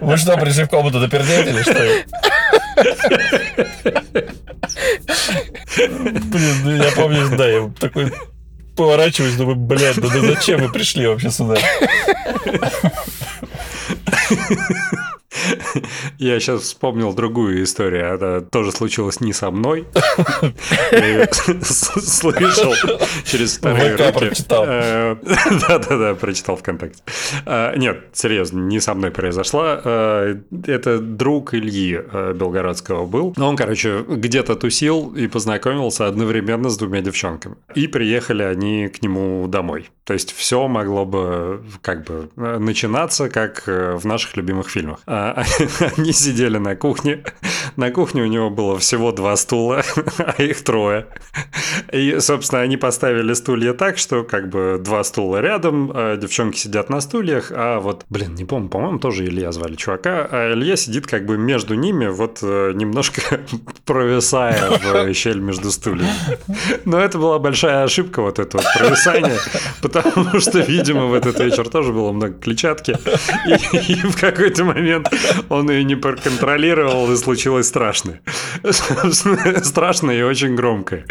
[0.00, 1.72] Вы что, пришли в комнату допердеть или что?
[5.76, 8.12] Блин, ну я помню, да, я такой
[8.76, 11.56] поворачиваюсь, думаю, блядь, да, да зачем вы пришли вообще сюда?
[16.18, 18.14] Я сейчас вспомнил другую историю.
[18.14, 19.86] Она тоже случилась не со мной.
[20.92, 22.72] Я ее с- слышал
[23.24, 24.42] через вторые ВК руки.
[24.50, 25.16] Э,
[25.68, 27.02] Да-да-да, прочитал ВКонтакте.
[27.46, 29.80] Э, Нет, серьезно, не со мной произошла.
[29.84, 32.00] Э, Это друг Ильи
[32.34, 33.34] Белгородского был.
[33.38, 37.56] Он, короче, где-то тусил и познакомился одновременно с двумя девчонками.
[37.74, 39.90] И приехали они к нему домой.
[40.04, 45.00] То есть все могло бы как бы начинаться, как в наших любимых фильмах.
[45.18, 45.44] А,
[45.96, 47.24] Они сидели на кухне.
[47.76, 49.82] На кухне у него было всего два стула,
[50.18, 51.06] а их трое.
[51.92, 56.90] И, собственно, они поставили стулья так, что как бы два стула рядом, а девчонки сидят
[56.90, 61.06] на стульях, а вот, блин, не помню, по-моему, тоже Илья звали чувака, а Илья сидит
[61.06, 63.40] как бы между ними, вот э, немножко
[63.84, 66.10] провисая в щель между стульями.
[66.84, 69.38] Но это была большая ошибка, вот это вот провисание,
[69.82, 72.96] потому что, видимо, в этот вечер тоже было много клетчатки,
[73.46, 75.07] и, и в какой-то момент
[75.48, 78.20] он ее не проконтролировал, и случилось страшное.
[79.62, 81.04] Страшное и очень громкое.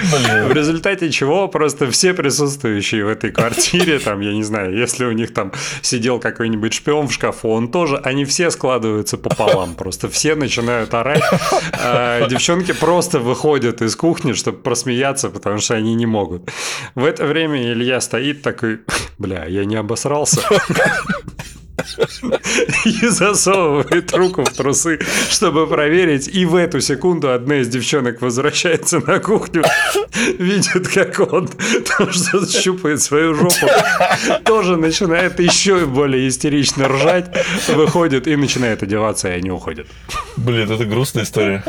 [0.47, 5.11] В результате чего просто все присутствующие в этой квартире, там, я не знаю, если у
[5.11, 10.35] них там сидел какой-нибудь шпион в шкафу, он тоже, они все складываются пополам, просто все
[10.35, 11.23] начинают орать.
[11.73, 16.49] А девчонки просто выходят из кухни, чтобы просмеяться, потому что они не могут.
[16.95, 18.79] В это время Илья стоит такой,
[19.17, 20.41] бля, я не обосрался.
[22.85, 24.99] И засовывает руку в трусы,
[25.29, 26.27] чтобы проверить.
[26.27, 29.63] И в эту секунду одна из девчонок возвращается на кухню,
[30.39, 33.67] видит, как он там что-то щупает свою жопу,
[34.45, 37.31] тоже начинает еще более истерично ржать,
[37.67, 39.87] выходит и начинает одеваться, и они уходят.
[40.35, 41.63] Блин, это грустная история.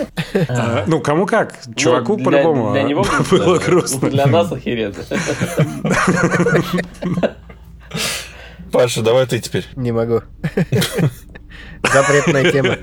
[0.48, 1.54] А, Ну, кому как?
[1.76, 3.68] Чуваку Ну, для- по-любому Для него было грустно.
[3.68, 4.10] грустно.
[4.10, 4.94] Для нас охеренно.
[8.72, 9.66] Паша, давай ты теперь.
[9.76, 10.22] Не могу.
[11.92, 12.76] Запретная тема.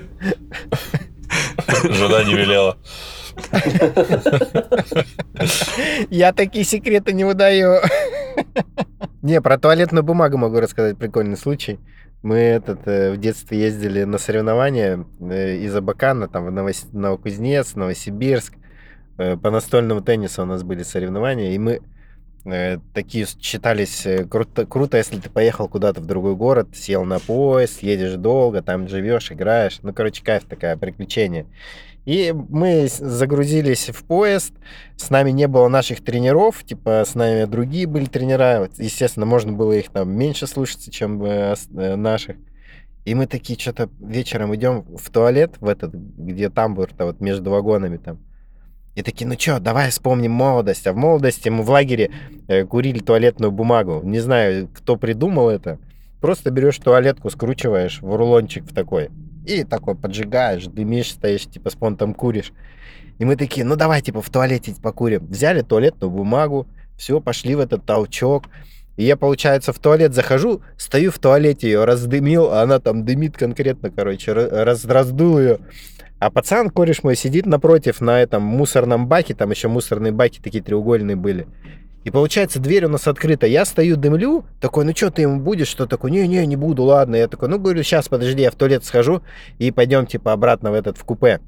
[1.84, 2.76] Жена не велела.
[6.10, 7.80] Я такие секреты не выдаю.
[9.22, 11.78] Не, про туалетную бумагу могу рассказать прикольный случай.
[12.22, 17.74] Мы этот, э, в детстве ездили на соревнования э, из Абакана, там в Новос- Новокузнец,
[17.76, 18.54] Новосибирск.
[19.18, 21.82] Э, По настольному теннису у нас были соревнования, и мы
[22.94, 27.82] такие считались э, круто, круто, если ты поехал куда-то в другой город, сел на поезд,
[27.82, 29.78] едешь долго, там живешь, играешь.
[29.82, 31.46] Ну, короче, кайф такая, приключение.
[32.06, 34.54] И мы загрузились в поезд,
[34.96, 38.70] с нами не было наших тренеров, типа с нами другие были тренера.
[38.78, 42.36] Естественно, можно было их там меньше слушаться, чем э, э, наших.
[43.04, 47.96] И мы такие что-то вечером идем в туалет, в этот, где тамбур-то вот между вагонами
[47.96, 48.18] там.
[48.96, 50.86] И такие, ну что, давай вспомним молодость.
[50.86, 52.10] А в молодости мы в лагере
[52.48, 54.00] э, курили туалетную бумагу.
[54.02, 55.78] Не знаю, кто придумал это.
[56.22, 59.10] Просто берешь туалетку, скручиваешь в рулончик в такой.
[59.46, 62.52] И такой поджигаешь, дымишь, стоишь, типа с понтом куришь.
[63.18, 65.26] И мы такие, ну давай, типа, в туалете покурим.
[65.26, 66.66] Взяли туалетную бумагу,
[66.96, 68.44] все, пошли в этот толчок.
[68.96, 73.36] И я, получается, в туалет захожу, стою в туалете, ее раздымил, а она там дымит
[73.36, 75.58] конкретно, короче, ра- раз, раздул ее.
[76.18, 80.64] А пацан, кореш мой, сидит напротив на этом мусорном баке, там еще мусорные баки такие
[80.64, 81.46] треугольные были.
[82.04, 83.46] И получается, дверь у нас открыта.
[83.46, 85.66] Я стою, дымлю, такой, ну что ты ему будешь?
[85.66, 87.16] Что такой, не-не, не буду, ладно.
[87.16, 89.22] Я такой, ну говорю, сейчас, подожди, я в туалет схожу
[89.58, 91.40] и пойдем, типа, обратно в этот, в купе.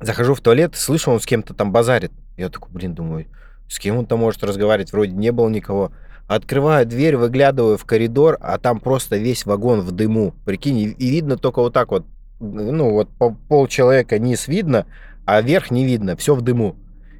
[0.00, 2.10] Захожу в туалет, слышу, он с кем-то там базарит.
[2.36, 3.26] Я такой, блин, думаю,
[3.68, 4.92] с кем он там может разговаривать?
[4.92, 5.92] Вроде не было никого.
[6.26, 10.34] Открываю дверь, выглядываю в коридор, а там просто весь вагон в дыму.
[10.44, 12.04] Прикинь, и, видно только вот так вот,
[12.40, 14.86] ну вот по пол человека низ видно,
[15.24, 16.76] а верх не видно, все в дыму.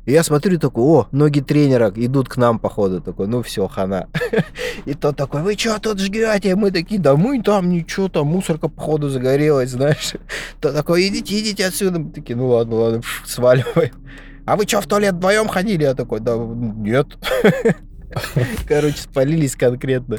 [0.06, 4.08] И я смотрю такой, о, ноги тренера идут к нам, походу, такой, ну все, хана.
[4.84, 6.56] И тот такой, вы что тут жгете?
[6.56, 10.12] Мы такие, да мы там ничего, там мусорка, походу, загорелась, знаешь.
[10.60, 12.00] Тот такой, идите, идите отсюда.
[12.00, 13.92] Мы такие, ну ладно, ладно, сваливаем.
[14.44, 15.84] А вы что, в туалет вдвоем ходили?
[15.84, 17.06] Я такой, да нет.
[18.68, 20.18] Короче, спалились конкретно.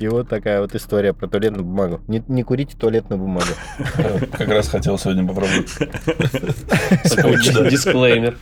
[0.00, 2.00] И вот такая вот история про туалетную бумагу.
[2.08, 3.46] Не, не курите туалетную бумагу.
[4.32, 5.68] Как раз хотел сегодня попробовать.
[7.70, 8.36] Дисклеймер.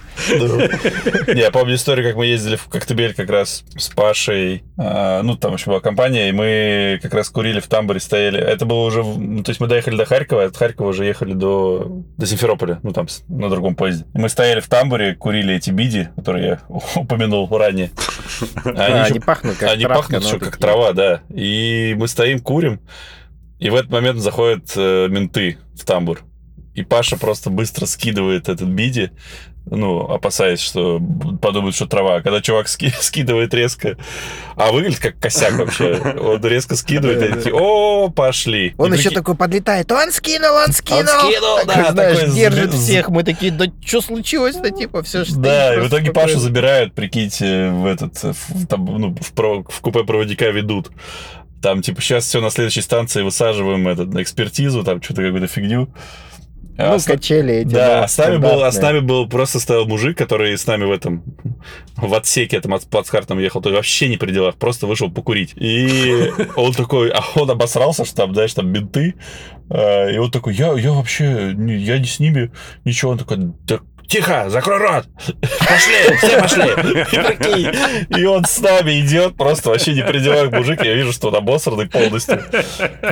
[1.34, 4.64] Не, я помню историю, как мы ездили в Коктебель как раз с Пашей.
[4.78, 8.40] А, Ну, там еще была компания, и мы как раз курили в тамбуре, стояли.
[8.40, 9.03] Это было уже...
[9.03, 12.80] ну, То есть мы доехали до Харькова, а от Харькова уже ехали до, до Симферополя,
[12.82, 14.07] ну, там, на другом поезде.
[14.14, 16.61] Мы стояли в тамбуре, курили эти биди, которые я
[16.96, 17.90] упомянул ранее.
[18.64, 21.20] А, Они Они пахнут как они травка, пахнут еще как трава, да.
[21.43, 22.78] И мы стоим, курим,
[23.59, 26.20] и в этот момент заходят э, менты в тамбур.
[26.74, 29.11] И Паша просто быстро скидывает этот биди,
[29.64, 31.00] ну, опасаясь, что
[31.40, 32.20] подумают, что трава.
[32.20, 33.96] Когда чувак ски- скидывает резко,
[34.56, 35.94] а выглядит как косяк вообще.
[36.20, 38.74] Он резко скидывает, и такие, о, пошли.
[38.76, 41.04] Он И еще такой подлетает, он скинул, он скинул.
[41.06, 43.08] скинул, Такой, да, знаешь, такой держит всех.
[43.08, 47.68] Мы такие, да что случилось-то, типа, все что Да, и в итоге Пашу забирают, прикиньте,
[47.70, 50.90] в этот, в, там, ну, в купе проводника ведут.
[51.62, 55.88] Там, типа, сейчас все на следующей станции высаживаем этот, на экспертизу, там что-то какую-то фигню.
[56.78, 57.68] А Ну, с- качели эти.
[57.68, 60.84] да, а с нами был, а с нами был просто стоял мужик, который с нами
[60.84, 61.22] в этом
[61.96, 65.52] в отсеке этом от плацкартом ехал, то есть вообще не при делах, просто вышел покурить.
[65.56, 69.14] И он такой, а он обосрался, что там, знаешь, там менты.
[69.70, 72.50] А, И он такой, я, я вообще, я не с ними,
[72.84, 73.12] ничего.
[73.12, 75.07] Он такой, «Да Тихо, закрой рот!
[75.40, 78.20] Пошли, все пошли!
[78.20, 80.84] И, он с нами идет, просто вообще не при делах мужик.
[80.84, 82.42] Я вижу, что он обосранный полностью.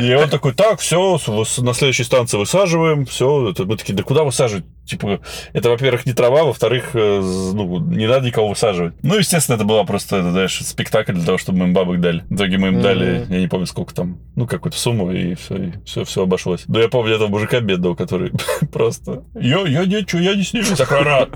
[0.01, 1.18] И он такой, так, все,
[1.59, 3.55] на следующей станции высаживаем, все.
[3.59, 4.64] Мы такие, да куда высаживать?
[4.91, 5.20] Типа,
[5.53, 8.95] это, во-первых, не трава, во-вторых, э, ну, не надо никого высаживать.
[9.03, 12.24] Ну, естественно, это была просто, это, знаешь, спектакль для того, чтобы мы им бабок дали.
[12.28, 15.57] В итоге мы им дали, я не помню, сколько там, ну, какую-то сумму, и все,
[15.57, 16.64] и все, все обошлось.
[16.66, 18.32] Но я помню этого мужика бедного, который
[18.72, 21.30] просто, я, я ничего, я не с ними, закрой рот.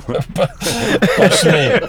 [1.17, 1.81] Пошли.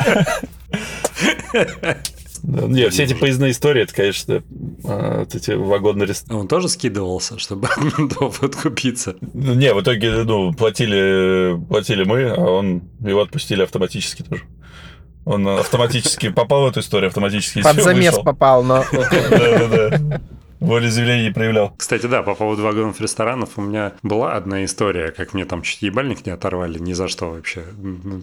[2.48, 4.44] Да, Не, все эти поездные истории, это, конечно,
[4.84, 6.42] а, вот эти вагонные рестораны.
[6.42, 7.68] Он тоже скидывался, чтобы
[8.42, 9.16] откупиться.
[9.34, 14.44] Ну, Не, в итоге, ну, платили, платили мы, а он, его отпустили автоматически тоже.
[15.26, 18.24] Он автоматически попал в эту историю, автоматически Под замес вышел.
[18.24, 18.86] попал, но...
[18.92, 20.22] Да-да-да.
[20.60, 21.74] Волеизъявления не проявлял.
[21.78, 25.82] Кстати, да, по поводу вагонов ресторанов у меня была одна история, как мне там чуть
[25.82, 27.64] ебальник не оторвали ни за что вообще.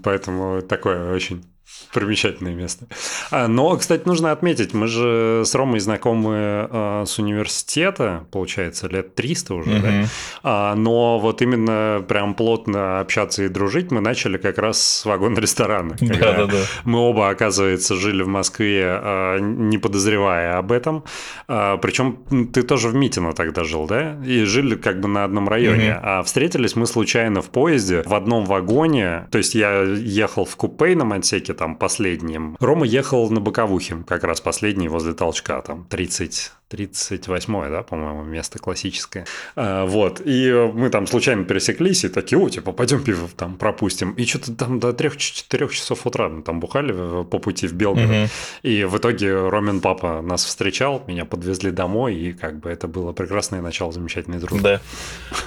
[0.03, 1.45] Поэтому такое очень
[1.93, 2.87] примечательное место.
[3.31, 6.35] А, но, кстати, нужно отметить, мы же с Ромой знакомы
[6.71, 9.83] а, с университета, получается, лет 300 уже, Мгм.
[9.83, 10.09] да?
[10.43, 15.97] А, но вот именно прям плотно общаться и дружить мы начали как раз с вагон-ресторана.
[16.01, 16.59] Да-да-да.
[16.85, 21.05] Мы оба, оказывается, жили в Москве, не подозревая об этом.
[21.47, 24.21] Причем ты тоже в Митино тогда жил, да?
[24.25, 25.93] И жили как бы на одном районе.
[25.95, 26.01] Мгм.
[26.03, 29.27] А встретились мы случайно в поезде в одном вагоне.
[29.31, 32.57] То есть я ехал в купейном отсеке, там, последнем.
[32.61, 36.53] Рома ехал на боковухе, как раз последний, возле толчка, там, 30...
[36.73, 39.27] 38 да, по-моему, место классическое.
[39.57, 40.23] А, вот.
[40.25, 44.13] И мы там случайно пересеклись и такие, о, типа, пойдем пиво там пропустим.
[44.13, 48.09] И что-то там до 3-4 часов утра мы там бухали по пути в Белгород.
[48.09, 48.29] Мгм.
[48.63, 53.13] И в итоге Ромин папа нас встречал, меня подвезли домой, и как бы это было
[53.13, 54.81] прекрасное начало замечательной дружбы.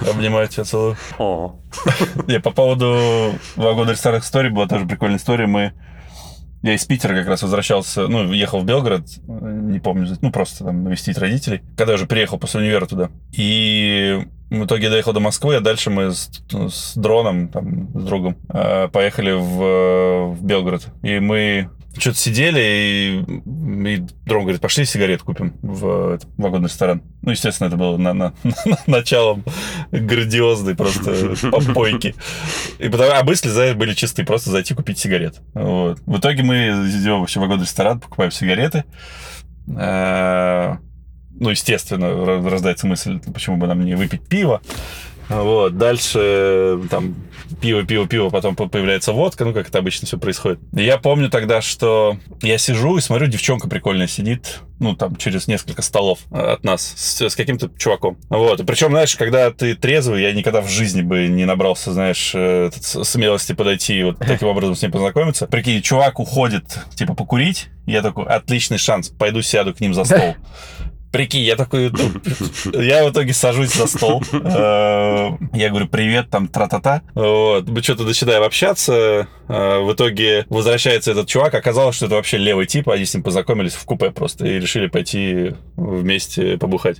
[0.00, 0.08] Да.
[0.08, 0.96] Обнимаю тебя, целую.
[1.18, 1.58] О,
[2.26, 5.46] Не, по поводу вагона ресторанных историй была тоже прикольная история.
[5.46, 5.72] Мы...
[6.66, 10.64] Я из Питера как раз возвращался, ну, ехал в Белгород, э, не помню, ну, просто
[10.64, 13.08] там навестить родителей, когда я уже приехал после универа туда.
[13.30, 18.36] И в итоге доехал до Москвы, а дальше мы с, с дроном, там, с другом,
[18.48, 20.86] э, поехали в, в Белгород.
[21.02, 21.68] И мы
[21.98, 23.20] что-то сидели, и,
[23.94, 27.02] и дрон говорит, пошли сигарет купим в этот вагонный ресторан.
[27.22, 28.34] Ну, естественно, это было на, на-
[28.86, 29.44] началом
[29.90, 32.14] грандиозной просто попойки.
[32.78, 35.40] И потому, а мысли за- были чистые, просто зайти купить сигарет.
[35.54, 36.00] Вот.
[36.04, 38.84] В итоге мы идем вообще в вагонный ресторан, покупаем сигареты.
[41.38, 44.60] Ну, естественно, рождается мысль, почему бы нам не выпить пиво.
[45.28, 47.16] Вот, дальше там
[47.60, 50.60] пиво, пиво, пиво, потом по- появляется водка, ну, как это обычно все происходит.
[50.72, 55.82] Я помню тогда, что я сижу и смотрю, девчонка прикольная сидит, ну, там, через несколько
[55.82, 58.18] столов э, от нас, с, с каким-то чуваком.
[58.28, 62.30] Вот, и причем, знаешь, когда ты трезвый, я никогда в жизни бы не набрался, знаешь,
[62.32, 65.48] э, смелости подойти и вот таким образом с ним познакомиться.
[65.48, 70.36] Прикинь, чувак уходит, типа, покурить, я такой, отличный шанс, пойду сяду к ним за стол.
[71.12, 71.90] Прикинь, я такой,
[72.74, 74.22] я в итоге сажусь за стол.
[74.32, 77.02] Э, Я говорю, привет, там, тра-та-та.
[77.14, 79.26] Вот, мы что-то начинаем общаться.
[79.48, 81.54] Э, В итоге возвращается этот чувак.
[81.54, 82.88] Оказалось, что это вообще левый тип.
[82.90, 86.98] Они с ним познакомились в купе просто и решили пойти вместе побухать.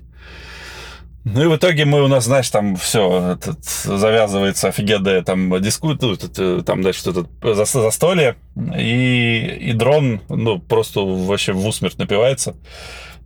[1.25, 3.37] Ну и в итоге мы у нас, знаешь, там все
[3.85, 8.37] завязывается офигенная там дискут, ну, э, там дальше что-то за, застолье,
[8.79, 12.55] и, и дрон, ну, просто вообще в усмерть напивается.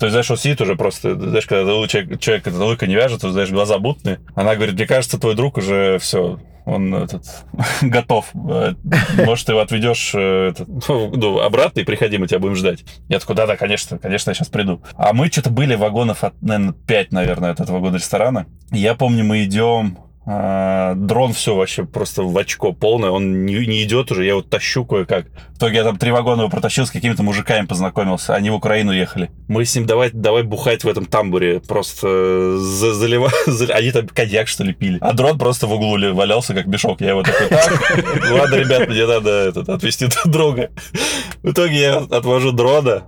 [0.00, 3.20] То есть, знаешь, он сидит уже просто, знаешь, когда человек, человек эта лыка не вяжет,
[3.20, 4.18] то, знаешь, глаза мутные.
[4.34, 7.22] Она говорит, мне кажется, твой друг уже все, он этот,
[7.82, 8.30] готов.
[8.32, 8.72] Э,
[9.26, 12.82] Может, ты его отведешь э, этот, ну, ну, обратно и приходи, мы тебя будем ждать.
[13.10, 14.80] Я такой, да-да, конечно, конечно, я сейчас приду.
[14.96, 18.46] А мы что-то были вагонов от, наверное, 5, наверное, от этого вагона ресторана.
[18.70, 23.82] Я помню, мы идем, а, дрон все вообще просто в очко полное, он не, не
[23.84, 25.26] идет уже, я его тащу кое-как.
[25.54, 28.92] В итоге я там три вагона его протащил, с какими-то мужиками познакомился, они в Украину
[28.92, 29.30] ехали.
[29.48, 33.90] Мы с ним давай, давай бухать в этом тамбуре, просто э, за- залива- за- они
[33.92, 34.98] там коньяк что ли пили.
[35.00, 37.70] А дрон просто в углу валялся как мешок, я его такой, так,
[38.30, 40.70] ладно, ребят, мне надо этот, отвезти друга.
[41.42, 43.04] В итоге я отвожу дрона,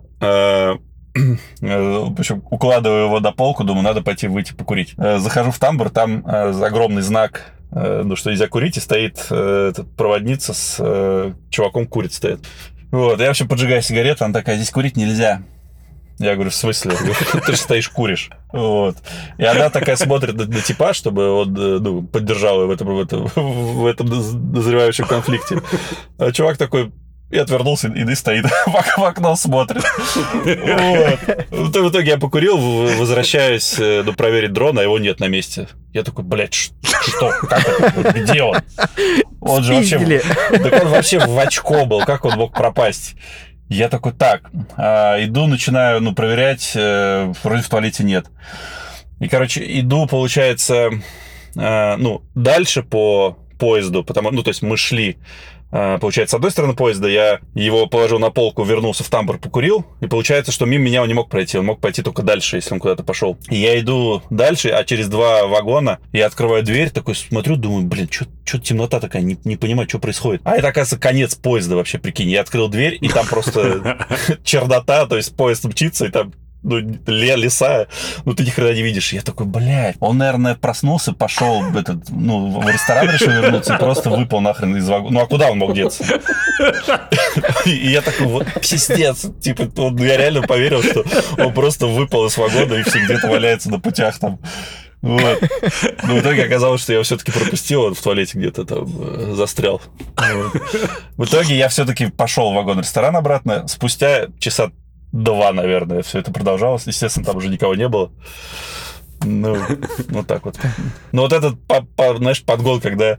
[1.14, 2.08] э, Э,
[2.50, 4.94] укладываю его на полку, думаю, надо пойти выйти покурить.
[4.96, 9.96] Э, Захожу в тамбур, там э, огромный знак, ну, что нельзя курить, и стоит этот,
[9.96, 12.40] проводница с чуваком курит стоит.
[12.90, 15.40] Вот, я вообще поджигаю сигарету, она такая, здесь курить нельзя.
[16.18, 16.94] Я говорю, в смысле?
[17.46, 18.28] Ты же стоишь, куришь.
[18.52, 18.96] Вот.
[19.38, 23.00] И она такая смотрит на, на типа, чтобы он ну, поддержал ее в этом, в
[23.00, 24.08] этом, в этом
[24.52, 25.62] назревающем конфликте.
[26.18, 26.92] А чувак такой
[27.32, 29.82] и отвернулся, и и стоит в окно смотрит.
[31.50, 31.74] Вот.
[31.74, 35.68] В итоге я покурил, возвращаюсь э, ну, проверить дрон, а его нет на месте.
[35.94, 36.72] Я такой, блядь, что?
[37.48, 38.12] Как это?
[38.12, 38.58] Где он?
[39.40, 40.20] Он же вообще...
[40.50, 43.16] Так он вообще в очко был, как он мог пропасть?
[43.70, 48.26] Я такой, так, а, иду, начинаю, ну, проверять, э, вроде в туалете нет.
[49.20, 50.90] И, короче, иду, получается,
[51.56, 55.16] э, ну, дальше по поезду, потому, ну, то есть мы шли,
[55.72, 60.06] получается, с одной стороны поезда, я его положил на полку, вернулся в тамбур, покурил, и
[60.06, 62.80] получается, что мимо меня он не мог пройти, он мог пойти только дальше, если он
[62.80, 63.38] куда-то пошел.
[63.48, 68.08] И я иду дальше, а через два вагона я открываю дверь, такой смотрю, думаю, блин,
[68.10, 70.42] что темнота такая, не, не понимаю, что происходит.
[70.44, 72.28] А это, оказывается, конец поезда вообще, прикинь.
[72.28, 74.06] Я открыл дверь, и там просто
[74.44, 76.32] чернота, то есть поезд мчится, и там
[76.62, 77.86] ну, ле- леса,
[78.24, 79.12] ну, ты ни хрена не видишь.
[79.12, 79.96] Я такой, блядь.
[80.00, 84.88] Он, наверное, проснулся, пошел этот, ну, в ресторан решил вернуться и просто выпал нахрен из
[84.88, 85.10] вагона.
[85.14, 86.04] Ну, а куда он мог деться?
[87.66, 89.26] И я такой, вот пиздец.
[89.40, 91.04] Типа, он- я реально поверил, что
[91.38, 94.38] он просто выпал из вагона и все где-то валяется на путях там.
[95.00, 95.42] Вот.
[96.04, 99.82] Но в итоге оказалось, что я все-таки пропустил, он в туалете где-то там э, застрял.
[100.16, 100.52] Вот.
[101.16, 103.66] В итоге я все-таки пошел в вагон-ресторан обратно.
[103.66, 104.70] Спустя часа
[105.12, 106.86] два, наверное, все это продолжалось.
[106.86, 108.10] Естественно, там уже никого не было.
[109.24, 109.56] Ну,
[110.08, 110.58] вот так вот.
[111.12, 113.18] Ну, вот этот, по- по- знаешь, подгон, когда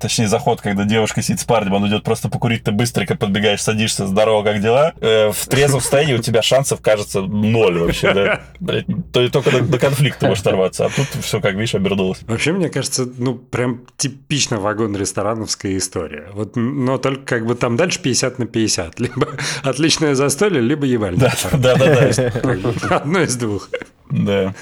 [0.00, 4.06] точнее, заход, когда девушка сидит с парнем, он идет просто покурить, ты быстренько подбегаешь, садишься,
[4.06, 4.92] здорово, как дела?
[5.00, 8.40] Э, в трезвом состоянии у тебя шансов, кажется, ноль вообще, да?
[9.12, 12.20] То- только до, до конфликта можешь оторваться, а тут все, как видишь, обернулось.
[12.26, 16.28] Вообще, мне кажется, ну, прям типично вагон-ресторановская история.
[16.32, 19.00] Вот, но только как бы там дальше 50 на 50.
[19.00, 19.28] Либо
[19.62, 21.20] отличное застолье, либо ебальник.
[21.20, 23.70] Да, да, да, Одно из двух.
[24.10, 24.54] Да.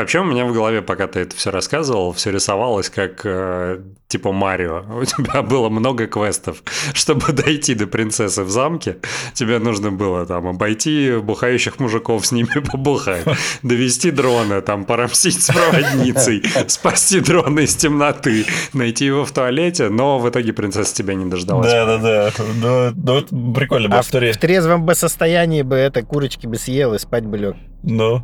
[0.00, 4.32] Вообще у меня в голове, пока ты это все рассказывал, все рисовалось как э, типа
[4.32, 4.84] Марио.
[5.00, 6.62] У тебя было много квестов.
[6.92, 8.96] Чтобы дойти до принцессы в замке,
[9.34, 13.24] тебе нужно было там обойти бухающих мужиков, с ними побухать,
[13.62, 20.18] довести дрона, там порамсить с проводницей, спасти дрона из темноты, найти его в туалете, но
[20.18, 21.70] в итоге принцесса тебя не дождалась.
[21.70, 22.32] Да, да, да.
[22.62, 24.32] Ну, ну, прикольно была А в, история.
[24.32, 27.56] в трезвом бы состоянии бы это курочки бы съел и спать бы лег.
[27.82, 28.22] Ну.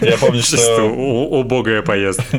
[0.00, 0.82] Я помню, что...
[0.84, 2.38] у- убогая поездка.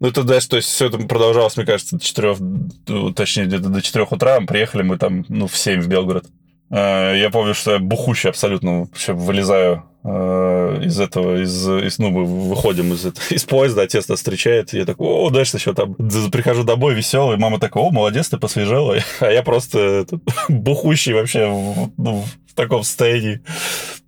[0.00, 3.68] Ну, ну, это, да, то есть все это продолжалось, мне кажется, до 4, точнее, где-то
[3.68, 4.40] до 4 утра.
[4.40, 6.24] Приехали мы там, ну, в 7 в Белгород.
[6.70, 12.08] Э, Я помню, что я бухущий абсолютно вообще вылезаю э, из этого, из, из- ну,
[12.10, 16.64] мы выходим из, из поезда, отец нас встречает, я такой, о, дальше еще там, прихожу
[16.64, 20.06] домой веселый, мама такая, о, молодец, ты посвежел, а я просто
[20.48, 23.40] бухущий вообще в, ну, в таком состоянии.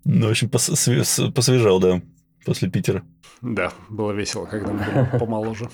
[0.05, 2.01] Ну, в общем, посвежел, да,
[2.45, 3.03] после Питера,
[3.41, 5.69] Да, было весело, когда мы были помоложе.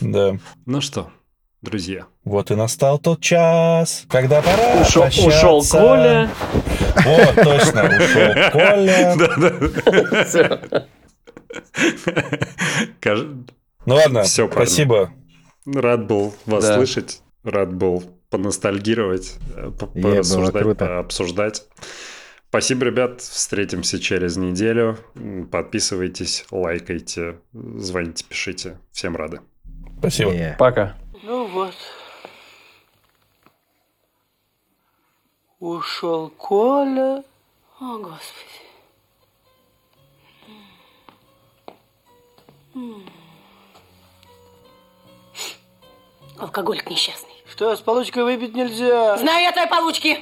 [0.00, 0.38] да.
[0.66, 1.10] Ну что,
[1.62, 6.28] друзья, Вот и настал тот час, когда пора Ушел, ушел Коля.
[6.96, 9.16] Вот, точно, ушел Коля.
[9.18, 10.86] Да-да.
[13.00, 13.26] Каж-
[13.86, 14.52] Ну ладно, парни.
[14.52, 15.10] спасибо.
[15.66, 16.76] Рад был вас Да.
[16.76, 21.06] слышать, рад был поностальгировать, э, порассуждать, круто.
[22.50, 23.20] Спасибо, ребят.
[23.20, 24.98] Встретимся через неделю.
[25.52, 28.80] Подписывайтесь, лайкайте, звоните, пишите.
[28.90, 29.40] Всем рады.
[30.00, 30.32] Спасибо.
[30.32, 30.56] Не.
[30.58, 30.96] Пока.
[31.22, 31.74] Ну вот.
[35.60, 37.22] Ушел Коля.
[37.78, 38.50] О, Господи.
[46.36, 47.30] Алкоголик несчастный.
[47.48, 49.16] Что, с получкой выпить нельзя?
[49.18, 50.18] Знаю я твои получки.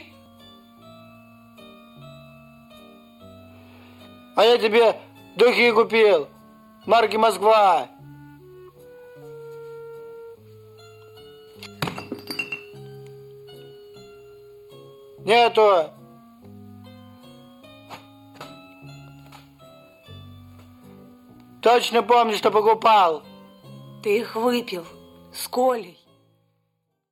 [4.39, 4.95] А я тебе
[5.35, 6.29] духи купил.
[6.87, 7.89] Марки Москва.
[15.25, 15.91] Нету.
[21.61, 23.25] Точно помню, что покупал.
[24.05, 24.85] Ты их выпил
[25.35, 25.98] с Колей.